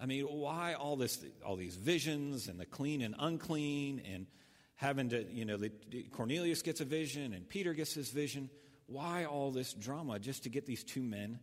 I 0.00 0.06
mean, 0.06 0.24
why 0.24 0.74
all 0.74 0.96
this, 0.96 1.24
all 1.44 1.56
these 1.56 1.76
visions 1.76 2.48
and 2.48 2.58
the 2.58 2.66
clean 2.66 3.02
and 3.02 3.14
unclean 3.18 4.02
and 4.10 4.26
having 4.74 5.10
to, 5.10 5.24
you 5.30 5.44
know, 5.44 5.56
the, 5.56 5.70
Cornelius 6.10 6.62
gets 6.62 6.80
a 6.80 6.84
vision 6.84 7.32
and 7.34 7.48
Peter 7.48 7.72
gets 7.72 7.94
his 7.94 8.10
vision. 8.10 8.50
Why 8.86 9.26
all 9.26 9.52
this 9.52 9.72
drama 9.72 10.18
just 10.18 10.42
to 10.42 10.48
get 10.48 10.66
these 10.66 10.82
two 10.82 11.02
men 11.02 11.38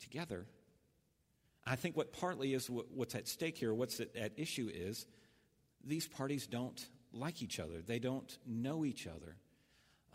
together? 0.00 0.46
I 1.64 1.76
think 1.76 1.96
what 1.96 2.12
partly 2.12 2.52
is 2.52 2.68
what's 2.68 3.14
at 3.14 3.28
stake 3.28 3.56
here, 3.58 3.72
what's 3.72 4.00
at 4.00 4.32
issue 4.36 4.68
is 4.72 5.06
these 5.84 6.06
parties 6.06 6.46
don't 6.46 6.84
like 7.12 7.42
each 7.42 7.58
other. 7.58 7.80
They 7.84 7.98
don't 7.98 8.36
know 8.46 8.84
each 8.84 9.06
other. 9.06 9.36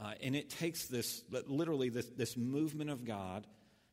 Uh, 0.02 0.14
and 0.22 0.36
it 0.36 0.50
takes 0.50 0.88
this, 0.88 1.24
literally, 1.48 1.90
this, 1.90 2.08
this 2.18 2.36
movement 2.36 2.90
of 2.90 3.06
God 3.06 3.48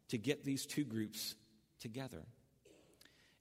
to 0.09 0.19
get 0.19 0.45
these 0.45 0.67
two 0.67 0.85
groups 0.85 1.35
together. 1.81 2.23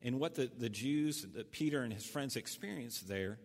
And 0.01 0.19
what 0.19 0.35
the, 0.35 0.49
the 0.57 0.69
Jews, 0.69 1.25
that 1.35 1.51
Peter 1.51 1.83
and 1.83 1.93
his 1.93 2.05
friends 2.05 2.35
experience 2.35 3.01
there, 3.01 3.39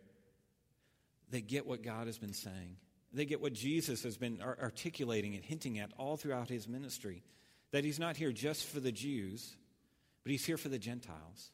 they 1.31 1.41
get 1.41 1.67
what 1.67 1.83
God 1.83 2.07
has 2.07 2.19
been 2.19 2.33
saying. 2.33 2.77
They 3.13 3.25
get 3.25 3.41
what 3.41 3.53
Jesus 3.53 4.03
has 4.03 4.17
been 4.17 4.41
articulating 4.43 5.35
and 5.35 5.45
hinting 5.45 5.79
at 5.79 5.91
all 5.99 6.17
throughout 6.17 6.49
his 6.49 6.69
ministry 6.69 7.23
that 7.73 7.85
he's 7.85 7.99
not 7.99 8.17
here 8.17 8.33
just 8.33 8.67
for 8.67 8.81
the 8.81 8.93
Jews, 8.93 9.57
but 10.23 10.31
he's 10.31 10.45
here 10.45 10.57
for 10.57 10.69
the 10.69 10.79
Gentiles. 10.79 11.51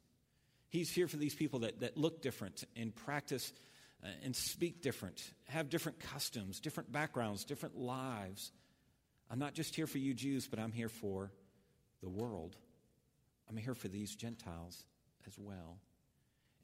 He's 0.73 0.91
here 0.91 1.07
for 1.07 1.19
these 1.19 1.35
people 1.35 1.59
that, 1.61 1.81
that 1.81 1.99
look 1.99 2.23
different 2.23 2.65
and 2.75 2.97
practice 2.97 3.53
uh, 4.03 4.07
and 4.25 4.35
speak 4.35 4.81
different, 4.81 5.23
have 5.49 5.69
different 5.69 6.01
customs, 6.01 6.61
different 6.61 6.91
backgrounds, 6.91 7.45
different 7.45 7.77
lives. 7.77 8.53
I'm 9.31 9.39
not 9.39 9.53
just 9.53 9.75
here 9.75 9.87
for 9.87 9.99
you 9.99 10.15
Jews, 10.15 10.49
but 10.49 10.59
I'm 10.59 10.73
here 10.73 10.89
for 10.89 11.31
the 12.01 12.09
world. 12.09 12.57
I'm 13.51 13.57
here 13.59 13.75
for 13.75 13.89
these 13.89 14.17
Gentiles 14.17 14.83
as 15.27 15.39
well. 15.39 15.77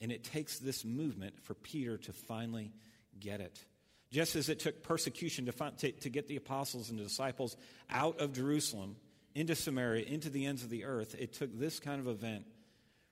And 0.00 0.10
it 0.10 0.24
takes 0.24 0.58
this 0.58 0.86
movement 0.86 1.38
for 1.42 1.52
Peter 1.52 1.98
to 1.98 2.12
finally 2.14 2.72
get 3.20 3.42
it. 3.42 3.62
Just 4.10 4.36
as 4.36 4.48
it 4.48 4.58
took 4.58 4.82
persecution 4.82 5.44
to, 5.46 5.52
find, 5.52 5.76
to, 5.80 5.92
to, 5.92 6.08
get 6.08 6.28
the 6.28 6.36
apostles 6.36 6.88
and 6.88 6.98
the 6.98 7.02
disciples 7.02 7.58
out 7.90 8.20
of 8.20 8.32
Jerusalem 8.32 8.96
into 9.34 9.54
Samaria, 9.54 10.06
into 10.06 10.30
the 10.30 10.46
ends 10.46 10.64
of 10.64 10.70
the 10.70 10.86
earth, 10.86 11.14
it 11.18 11.34
took 11.34 11.50
this 11.58 11.78
kind 11.78 12.00
of 12.00 12.08
event 12.08 12.46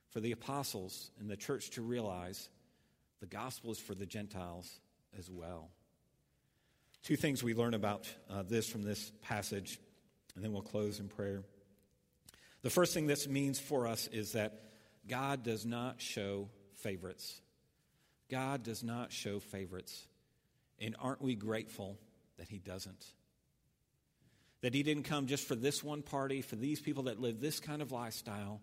for 0.09 0.19
the 0.19 0.31
apostles 0.31 1.11
and 1.19 1.29
the 1.29 1.37
church 1.37 1.71
to 1.71 1.81
realize 1.81 2.49
the 3.19 3.27
gospel 3.27 3.71
is 3.71 3.79
for 3.79 3.95
the 3.95 4.05
Gentiles 4.05 4.79
as 5.17 5.29
well. 5.29 5.69
Two 7.03 7.15
things 7.15 7.43
we 7.43 7.53
learn 7.53 7.73
about 7.73 8.07
uh, 8.29 8.43
this 8.43 8.67
from 8.67 8.83
this 8.83 9.11
passage, 9.21 9.79
and 10.35 10.43
then 10.43 10.51
we'll 10.51 10.61
close 10.61 10.99
in 10.99 11.07
prayer. 11.07 11.43
The 12.61 12.69
first 12.69 12.93
thing 12.93 13.07
this 13.07 13.27
means 13.27 13.59
for 13.59 13.87
us 13.87 14.07
is 14.07 14.33
that 14.33 14.61
God 15.07 15.43
does 15.43 15.65
not 15.65 16.01
show 16.01 16.49
favorites. 16.75 17.41
God 18.29 18.63
does 18.63 18.83
not 18.83 19.11
show 19.11 19.39
favorites. 19.39 20.07
And 20.79 20.95
aren't 20.99 21.21
we 21.21 21.35
grateful 21.35 21.97
that 22.37 22.49
He 22.49 22.59
doesn't? 22.59 23.05
That 24.61 24.73
He 24.73 24.83
didn't 24.83 25.03
come 25.03 25.27
just 25.27 25.47
for 25.47 25.55
this 25.55 25.83
one 25.83 26.01
party, 26.01 26.41
for 26.41 26.55
these 26.55 26.81
people 26.81 27.03
that 27.03 27.21
live 27.21 27.39
this 27.39 27.59
kind 27.59 27.81
of 27.81 27.91
lifestyle, 27.91 28.61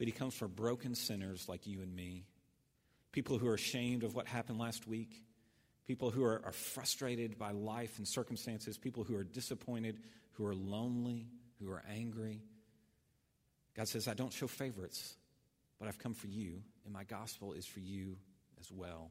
but 0.00 0.06
He 0.06 0.12
comes 0.12 0.32
for 0.32 0.48
broken 0.48 0.94
sinners 0.94 1.46
like 1.46 1.66
you 1.66 1.82
and 1.82 1.94
me. 1.94 2.24
People 3.12 3.36
who 3.36 3.46
are 3.46 3.54
ashamed 3.54 4.02
of 4.02 4.14
what 4.14 4.26
happened 4.26 4.58
last 4.58 4.86
week, 4.86 5.22
people 5.86 6.10
who 6.10 6.24
are, 6.24 6.40
are 6.42 6.52
frustrated 6.52 7.38
by 7.38 7.50
life 7.50 7.98
and 7.98 8.08
circumstances, 8.08 8.78
people 8.78 9.04
who 9.04 9.14
are 9.14 9.24
disappointed, 9.24 9.98
who 10.32 10.46
are 10.46 10.54
lonely, 10.54 11.26
who 11.60 11.70
are 11.70 11.82
angry. 11.86 12.40
God 13.76 13.88
says, 13.88 14.08
I 14.08 14.14
don't 14.14 14.32
show 14.32 14.46
favorites, 14.46 15.16
but 15.78 15.86
I've 15.86 15.98
come 15.98 16.14
for 16.14 16.28
you, 16.28 16.62
and 16.86 16.94
my 16.94 17.04
gospel 17.04 17.52
is 17.52 17.66
for 17.66 17.80
you 17.80 18.16
as 18.58 18.72
well. 18.72 19.10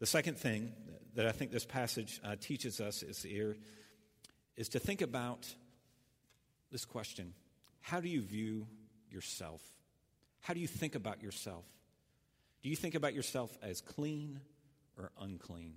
The 0.00 0.06
second 0.06 0.36
thing 0.36 0.72
that 1.14 1.26
I 1.26 1.30
think 1.30 1.52
this 1.52 1.64
passage 1.64 2.20
uh, 2.24 2.34
teaches 2.40 2.80
us 2.80 3.04
is, 3.04 3.22
here, 3.22 3.56
is 4.56 4.68
to 4.70 4.80
think 4.80 5.00
about 5.00 5.46
this 6.72 6.84
question 6.84 7.34
How 7.82 8.00
do 8.00 8.08
you 8.08 8.22
view 8.22 8.66
yourself? 9.12 9.62
How 10.40 10.54
do 10.54 10.60
you 10.60 10.68
think 10.68 10.94
about 10.94 11.22
yourself? 11.22 11.64
Do 12.62 12.70
you 12.70 12.76
think 12.76 12.94
about 12.94 13.14
yourself 13.14 13.56
as 13.62 13.80
clean 13.80 14.40
or 14.98 15.10
unclean? 15.20 15.74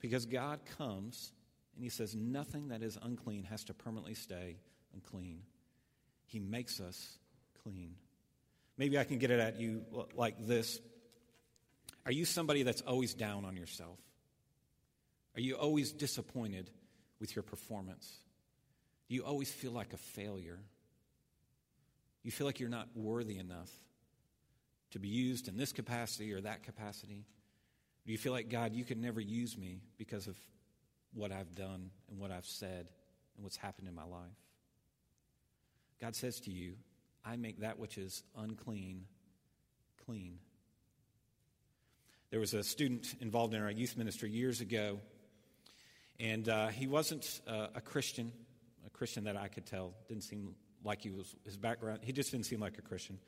Because 0.00 0.26
God 0.26 0.60
comes 0.78 1.32
and 1.74 1.84
He 1.84 1.90
says, 1.90 2.14
Nothing 2.14 2.68
that 2.68 2.82
is 2.82 2.98
unclean 3.00 3.44
has 3.44 3.64
to 3.64 3.74
permanently 3.74 4.14
stay 4.14 4.56
unclean. 4.94 5.42
He 6.26 6.40
makes 6.40 6.80
us 6.80 7.18
clean. 7.62 7.94
Maybe 8.78 8.98
I 8.98 9.04
can 9.04 9.18
get 9.18 9.30
it 9.30 9.40
at 9.40 9.60
you 9.60 9.84
like 10.14 10.46
this 10.46 10.80
Are 12.04 12.12
you 12.12 12.24
somebody 12.24 12.62
that's 12.62 12.82
always 12.82 13.14
down 13.14 13.44
on 13.44 13.56
yourself? 13.56 13.98
Are 15.34 15.40
you 15.40 15.54
always 15.54 15.92
disappointed 15.92 16.70
with 17.20 17.34
your 17.34 17.42
performance? 17.42 18.10
Do 19.08 19.14
you 19.14 19.24
always 19.24 19.50
feel 19.50 19.72
like 19.72 19.92
a 19.92 19.96
failure? 19.96 20.58
You 22.22 22.30
feel 22.30 22.46
like 22.46 22.60
you're 22.60 22.68
not 22.68 22.88
worthy 22.94 23.38
enough 23.38 23.70
to 24.92 24.98
be 24.98 25.08
used 25.08 25.48
in 25.48 25.56
this 25.56 25.72
capacity 25.72 26.32
or 26.32 26.40
that 26.40 26.62
capacity? 26.62 27.24
Do 28.06 28.12
you 28.12 28.18
feel 28.18 28.32
like, 28.32 28.48
God, 28.48 28.74
you 28.74 28.84
could 28.84 28.98
never 28.98 29.20
use 29.20 29.56
me 29.56 29.80
because 29.96 30.26
of 30.26 30.36
what 31.14 31.32
I've 31.32 31.54
done 31.54 31.90
and 32.10 32.18
what 32.18 32.30
I've 32.30 32.46
said 32.46 32.90
and 33.36 33.44
what's 33.44 33.56
happened 33.56 33.88
in 33.88 33.94
my 33.94 34.04
life? 34.04 34.38
God 36.00 36.14
says 36.14 36.40
to 36.40 36.50
you, 36.50 36.74
I 37.24 37.36
make 37.36 37.60
that 37.60 37.78
which 37.78 37.98
is 37.98 38.24
unclean 38.36 39.04
clean. 40.04 40.38
There 42.30 42.40
was 42.40 42.54
a 42.54 42.64
student 42.64 43.14
involved 43.20 43.54
in 43.54 43.62
our 43.62 43.70
youth 43.70 43.96
ministry 43.96 44.30
years 44.30 44.60
ago, 44.60 44.98
and 46.18 46.48
uh, 46.48 46.68
he 46.68 46.86
wasn't 46.86 47.40
uh, 47.46 47.68
a 47.74 47.80
Christian, 47.80 48.32
a 48.86 48.90
Christian 48.90 49.24
that 49.24 49.36
I 49.36 49.48
could 49.48 49.66
tell. 49.66 49.94
Didn't 50.08 50.24
seem 50.24 50.54
like 50.84 51.02
he 51.02 51.10
was, 51.10 51.34
his 51.44 51.56
background, 51.56 52.00
he 52.02 52.12
just 52.12 52.30
didn't 52.30 52.46
seem 52.46 52.60
like 52.60 52.78
a 52.78 52.82
Christian. 52.82 53.18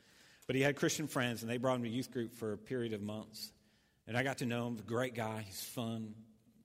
But 0.46 0.56
he 0.56 0.62
had 0.62 0.76
Christian 0.76 1.06
friends, 1.06 1.42
and 1.42 1.50
they 1.50 1.56
brought 1.56 1.76
him 1.76 1.84
to 1.84 1.88
youth 1.88 2.10
group 2.10 2.34
for 2.34 2.52
a 2.52 2.58
period 2.58 2.92
of 2.92 3.00
months. 3.00 3.50
And 4.06 4.16
I 4.16 4.22
got 4.22 4.38
to 4.38 4.46
know 4.46 4.66
him, 4.66 4.76
great 4.86 5.14
guy, 5.14 5.44
he's 5.46 5.62
fun, 5.62 6.14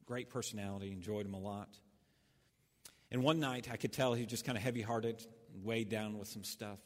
great 0.05 0.29
personality, 0.29 0.91
enjoyed 0.91 1.25
him 1.25 1.33
a 1.33 1.39
lot. 1.39 1.69
And 3.11 3.23
one 3.23 3.39
night, 3.39 3.69
I 3.71 3.77
could 3.77 3.93
tell 3.93 4.13
he 4.13 4.23
was 4.23 4.29
just 4.29 4.45
kind 4.45 4.57
of 4.57 4.63
heavy 4.63 4.81
hearted, 4.81 5.25
weighed 5.63 5.89
down 5.89 6.17
with 6.17 6.27
some 6.27 6.43
stuff. 6.43 6.79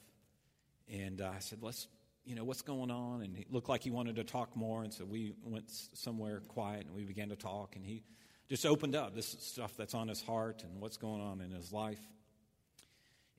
And 0.91 1.21
uh, 1.21 1.31
I 1.35 1.39
said, 1.39 1.59
let's, 1.61 1.87
you 2.25 2.35
know, 2.35 2.43
what's 2.43 2.61
going 2.61 2.91
on? 2.91 3.21
And 3.21 3.35
he 3.35 3.45
looked 3.49 3.69
like 3.69 3.83
he 3.83 3.89
wanted 3.89 4.15
to 4.17 4.23
talk 4.23 4.55
more. 4.55 4.83
And 4.83 4.93
so 4.93 5.05
we 5.05 5.33
went 5.43 5.69
somewhere 5.69 6.41
quiet 6.47 6.85
and 6.85 6.95
we 6.95 7.03
began 7.03 7.29
to 7.29 7.35
talk. 7.35 7.75
And 7.75 7.85
he 7.85 8.03
just 8.49 8.65
opened 8.65 8.95
up 8.95 9.15
this 9.15 9.35
stuff 9.39 9.75
that's 9.77 9.93
on 9.93 10.07
his 10.07 10.21
heart 10.21 10.63
and 10.63 10.79
what's 10.79 10.97
going 10.97 11.21
on 11.21 11.41
in 11.41 11.51
his 11.51 11.73
life. 11.73 11.99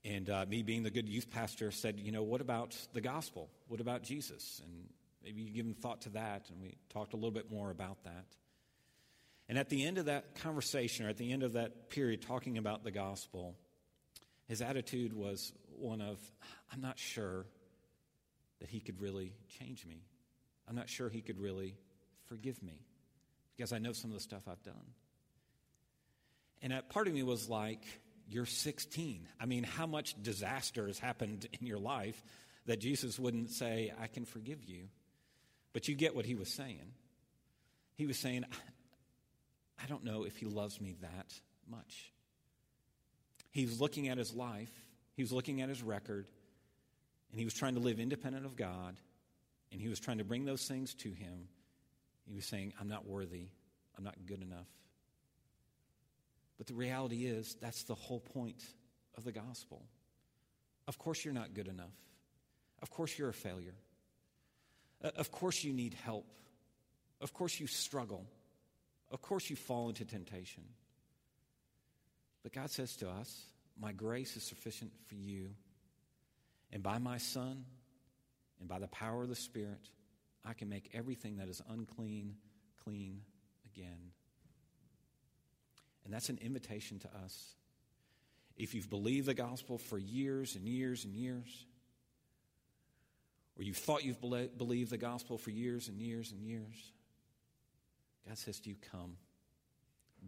And 0.05 0.29
uh, 0.29 0.45
me 0.47 0.62
being 0.62 0.83
the 0.83 0.90
good 0.90 1.09
youth 1.09 1.31
pastor 1.31 1.71
said, 1.71 1.99
you 1.99 2.12
know, 2.12 2.23
what 2.23 2.40
about 2.40 2.77
the 2.93 3.01
gospel? 3.01 3.49
What 3.69 3.81
about 3.81 4.03
Jesus? 4.03 4.61
And 4.62 4.88
maybe 5.23 5.40
you 5.43 5.51
give 5.51 5.64
him 5.64 5.75
thought 5.75 6.03
to 6.03 6.11
that. 6.11 6.51
And 6.51 6.61
we 6.61 6.77
talked 6.90 7.14
a 7.14 7.17
little 7.17 7.31
bit 7.31 7.51
more 7.51 7.71
about 7.71 8.05
that. 8.05 8.27
And 9.49 9.59
at 9.59 9.71
the 9.71 9.85
end 9.85 9.99
of 9.99 10.07
that 10.07 10.35
conversation, 10.37 11.07
or 11.07 11.09
at 11.09 11.17
the 11.17 11.33
end 11.33 11.43
of 11.43 11.55
that 11.55 11.88
period 11.90 12.23
talking 12.23 12.59
about 12.59 12.85
the 12.85 12.90
gospel, 12.90 13.55
his 14.47 14.61
attitude 14.61 15.12
was 15.14 15.53
one 15.79 16.01
of, 16.01 16.19
I'm 16.73 16.81
not 16.81 16.99
sure 16.99 17.47
that 18.61 18.69
he 18.69 18.81
could 18.81 19.01
really 19.01 19.33
change 19.59 19.87
me. 19.87 20.03
I'm 20.69 20.75
not 20.75 20.88
sure 20.88 21.09
he 21.09 21.21
could 21.21 21.38
really 21.38 21.77
forgive 22.27 22.62
me 22.62 22.85
because 23.57 23.73
I 23.73 23.79
know 23.79 23.93
some 23.93 24.11
of 24.11 24.17
the 24.17 24.23
stuff 24.23 24.43
I've 24.49 24.62
done. 24.62 24.87
And 26.62 26.73
that 26.73 26.88
part 26.88 27.07
of 27.07 27.14
me 27.14 27.23
was 27.23 27.49
like, 27.49 27.85
You're 28.29 28.47
16. 28.47 29.29
I 29.41 29.47
mean, 29.47 29.65
how 29.65 29.87
much 29.87 30.21
disaster 30.23 30.87
has 30.87 30.99
happened 30.99 31.47
in 31.61 31.67
your 31.67 31.79
life 31.79 32.23
that 32.67 32.81
Jesus 32.81 33.19
wouldn't 33.19 33.51
say, 33.51 33.93
I 34.01 34.07
can 34.07 34.25
forgive 34.25 34.65
you? 34.65 34.89
But 35.73 35.89
you 35.89 35.95
get 35.95 36.15
what 36.15 36.25
he 36.25 36.35
was 36.35 36.49
saying. 36.49 36.93
He 37.97 38.07
was 38.07 38.17
saying, 38.17 38.45
I 39.83 39.87
don't 39.87 40.05
know 40.05 40.25
if 40.25 40.37
he 40.37 40.47
loves 40.47 40.81
me 40.81 40.97
that 41.01 41.33
much. 41.69 42.13
He 43.51 43.67
was 43.67 43.81
looking 43.81 44.09
at 44.09 44.19
his 44.19 44.35
life, 44.35 44.73
he 45.15 45.23
was 45.23 45.33
looking 45.33 45.61
at 45.61 45.69
his 45.69 45.83
record, 45.83 46.27
and 47.31 47.39
he 47.39 47.45
was 47.45 47.55
trying 47.55 47.75
to 47.75 47.81
live 47.81 48.01
independent 48.01 48.47
of 48.47 48.57
God, 48.57 48.97
and 49.71 49.81
he 49.81 49.89
was 49.89 50.01
trying 50.01 50.19
to 50.19 50.25
bring 50.25 50.45
those 50.45 50.67
things 50.67 50.95
to 50.95 51.13
him. 51.13 51.49
He 52.27 52.35
was 52.35 52.47
saying, 52.47 52.73
I'm 52.81 52.89
not 52.89 53.07
worthy, 53.07 53.49
I'm 53.97 54.05
not 54.05 54.17
good 54.27 54.43
enough. 54.43 54.67
But 56.59 56.67
the 56.67 56.75
reality 56.75 57.27
is, 57.27 57.57
that's 57.61 57.85
the 57.85 57.95
whole 57.95 58.21
point 58.21 58.62
of 59.17 59.25
the 59.25 59.33
gospel. 59.33 59.83
Of 60.87 60.99
course, 60.99 61.25
you're 61.25 61.35
not 61.35 61.55
good 61.55 61.69
enough. 61.69 61.95
Of 62.83 62.90
course, 62.90 63.19
you're 63.19 63.31
a 63.31 63.35
failure. 63.35 63.75
Uh, 65.03 65.11
of 65.17 65.31
course, 65.31 65.64
you 65.64 65.73
need 65.73 65.95
help. 65.95 66.27
Of 67.21 67.33
course, 67.33 67.59
you 67.59 67.67
struggle. 67.67 68.27
Of 69.11 69.23
course, 69.23 69.49
you 69.49 69.57
fall 69.57 69.88
into 69.88 70.05
temptation. 70.05 70.64
But 72.43 72.53
God 72.53 72.71
says 72.71 72.97
to 72.97 73.09
us, 73.09 73.47
My 73.81 73.93
grace 73.93 74.37
is 74.37 74.43
sufficient 74.43 74.93
for 75.07 75.14
you. 75.14 75.51
And 76.73 76.83
by 76.83 76.99
my 76.99 77.19
Son 77.19 77.64
and 78.61 78.69
by 78.69 78.79
the 78.79 78.88
power 78.88 79.23
of 79.23 79.29
the 79.29 79.37
Spirit, 79.37 79.88
I 80.45 80.53
can 80.53 80.69
make 80.69 80.90
everything 80.93 81.37
that 81.37 81.49
is 81.49 81.62
unclean 81.71 82.37
clean 82.85 83.23
again. 83.75 84.12
And 86.05 86.12
that's 86.12 86.29
an 86.29 86.38
invitation 86.43 86.99
to 87.01 87.09
us. 87.25 87.55
If 88.57 88.75
you've 88.75 88.90
believed 88.90 89.27
the 89.27 89.35
gospel 89.35 89.79
for 89.79 89.99
years 89.99 90.55
and 90.55 90.69
years 90.69 91.05
and 91.05 91.14
years, 91.14 91.67
or 93.59 93.64
you've 93.64 93.77
thought 93.77 94.05
you've 94.05 94.21
believed 94.21 94.90
the 94.90 94.99
gospel 94.99 95.38
for 95.38 95.51
years 95.51 95.88
and 95.88 96.01
years 96.01 96.33
and 96.33 96.43
years, 96.43 96.93
God 98.27 98.38
says 98.38 98.61
to 98.61 98.71
you, 98.71 98.77
Come. 98.90 99.17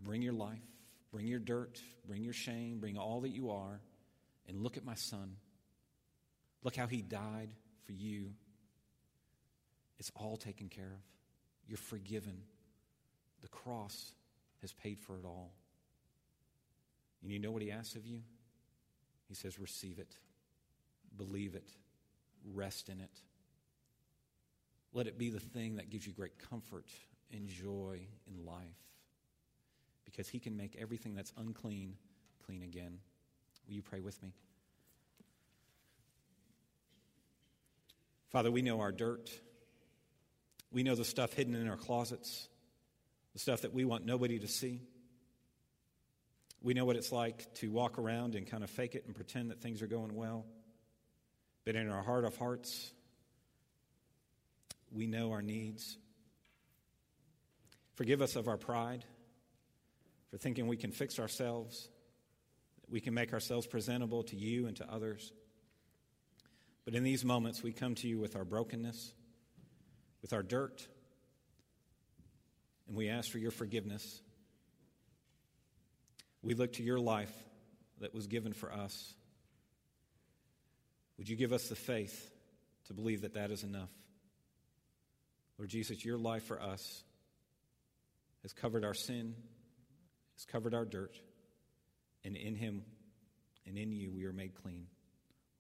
Bring 0.02 0.20
your 0.20 0.34
life, 0.34 0.62
bring 1.10 1.26
your 1.26 1.38
dirt, 1.38 1.80
bring 2.06 2.22
your 2.22 2.34
shame, 2.34 2.80
bring 2.80 2.98
all 2.98 3.22
that 3.22 3.30
you 3.30 3.50
are, 3.50 3.80
and 4.46 4.62
look 4.62 4.76
at 4.76 4.84
my 4.84 4.94
son. 4.94 5.36
Look 6.62 6.76
how 6.76 6.86
he 6.86 7.00
died 7.00 7.48
for 7.84 7.92
you. 7.92 8.32
It's 9.98 10.12
all 10.14 10.36
taken 10.36 10.68
care 10.68 10.84
of. 10.84 11.00
You're 11.66 11.78
forgiven. 11.78 12.42
The 13.40 13.48
cross 13.48 14.12
has 14.60 14.72
paid 14.72 14.98
for 14.98 15.16
it 15.16 15.24
all. 15.24 15.52
And 17.22 17.32
you 17.32 17.38
know 17.38 17.50
what 17.50 17.62
he 17.62 17.70
asks 17.70 17.96
of 17.96 18.06
you? 18.06 18.20
He 19.28 19.34
says, 19.34 19.58
Receive 19.58 19.98
it, 19.98 20.14
believe 21.16 21.54
it, 21.54 21.68
rest 22.54 22.88
in 22.88 23.00
it. 23.00 23.20
Let 24.92 25.06
it 25.06 25.18
be 25.18 25.30
the 25.30 25.40
thing 25.40 25.76
that 25.76 25.90
gives 25.90 26.06
you 26.06 26.12
great 26.12 26.38
comfort 26.50 26.86
and 27.32 27.48
joy 27.48 28.00
in 28.26 28.46
life 28.46 28.62
because 30.04 30.28
he 30.28 30.38
can 30.38 30.56
make 30.56 30.76
everything 30.76 31.14
that's 31.14 31.32
unclean 31.36 31.96
clean 32.46 32.62
again. 32.62 32.98
Will 33.66 33.74
you 33.74 33.82
pray 33.82 34.00
with 34.00 34.22
me? 34.22 34.32
Father, 38.30 38.50
we 38.50 38.62
know 38.62 38.80
our 38.80 38.92
dirt. 38.92 39.30
We 40.70 40.82
know 40.82 40.94
the 40.94 41.04
stuff 41.04 41.32
hidden 41.32 41.54
in 41.54 41.68
our 41.68 41.76
closets, 41.76 42.48
the 43.32 43.38
stuff 43.38 43.62
that 43.62 43.72
we 43.72 43.84
want 43.84 44.04
nobody 44.04 44.38
to 44.38 44.48
see. 44.48 44.82
We 46.62 46.74
know 46.74 46.84
what 46.84 46.96
it's 46.96 47.12
like 47.12 47.52
to 47.56 47.70
walk 47.70 47.98
around 47.98 48.34
and 48.34 48.46
kind 48.46 48.64
of 48.64 48.70
fake 48.70 48.94
it 48.94 49.04
and 49.06 49.14
pretend 49.14 49.50
that 49.50 49.60
things 49.60 49.82
are 49.82 49.86
going 49.86 50.14
well. 50.14 50.44
But 51.64 51.76
in 51.76 51.88
our 51.90 52.02
heart 52.02 52.24
of 52.24 52.36
hearts, 52.36 52.92
we 54.90 55.06
know 55.06 55.32
our 55.32 55.42
needs. 55.42 55.98
Forgive 57.94 58.22
us 58.22 58.36
of 58.36 58.46
our 58.48 58.56
pride, 58.56 59.04
for 60.30 60.38
thinking 60.38 60.66
we 60.66 60.76
can 60.76 60.92
fix 60.92 61.18
ourselves, 61.18 61.88
we 62.88 63.00
can 63.00 63.14
make 63.14 63.32
ourselves 63.32 63.66
presentable 63.66 64.22
to 64.24 64.36
you 64.36 64.66
and 64.66 64.76
to 64.76 64.90
others. 64.90 65.32
But 66.84 66.94
in 66.94 67.02
these 67.02 67.24
moments, 67.24 67.62
we 67.62 67.72
come 67.72 67.94
to 67.96 68.08
you 68.08 68.18
with 68.18 68.36
our 68.36 68.44
brokenness, 68.44 69.12
with 70.22 70.32
our 70.32 70.42
dirt, 70.42 70.86
and 72.86 72.96
we 72.96 73.08
ask 73.08 73.30
for 73.30 73.38
your 73.38 73.50
forgiveness. 73.50 74.20
We 76.46 76.54
look 76.54 76.74
to 76.74 76.84
your 76.84 77.00
life 77.00 77.32
that 78.00 78.14
was 78.14 78.28
given 78.28 78.52
for 78.52 78.72
us. 78.72 79.14
Would 81.18 81.28
you 81.28 81.34
give 81.34 81.52
us 81.52 81.68
the 81.68 81.74
faith 81.74 82.30
to 82.86 82.94
believe 82.94 83.22
that 83.22 83.34
that 83.34 83.50
is 83.50 83.64
enough? 83.64 83.90
Lord 85.58 85.68
Jesus, 85.70 86.04
your 86.04 86.16
life 86.16 86.44
for 86.44 86.62
us 86.62 87.02
has 88.42 88.52
covered 88.52 88.84
our 88.84 88.94
sin, 88.94 89.34
has 90.36 90.44
covered 90.44 90.72
our 90.72 90.84
dirt, 90.84 91.18
and 92.24 92.36
in 92.36 92.54
him 92.54 92.84
and 93.66 93.76
in 93.76 93.90
you 93.90 94.12
we 94.12 94.24
are 94.24 94.32
made 94.32 94.54
clean. 94.54 94.86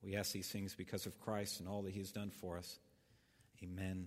We 0.02 0.14
ask 0.14 0.30
these 0.30 0.48
things 0.48 0.76
because 0.76 1.04
of 1.04 1.18
Christ 1.18 1.58
and 1.58 1.68
all 1.68 1.82
that 1.82 1.94
he 1.94 1.98
has 1.98 2.12
done 2.12 2.30
for 2.30 2.56
us. 2.58 2.78
Amen. 3.60 4.06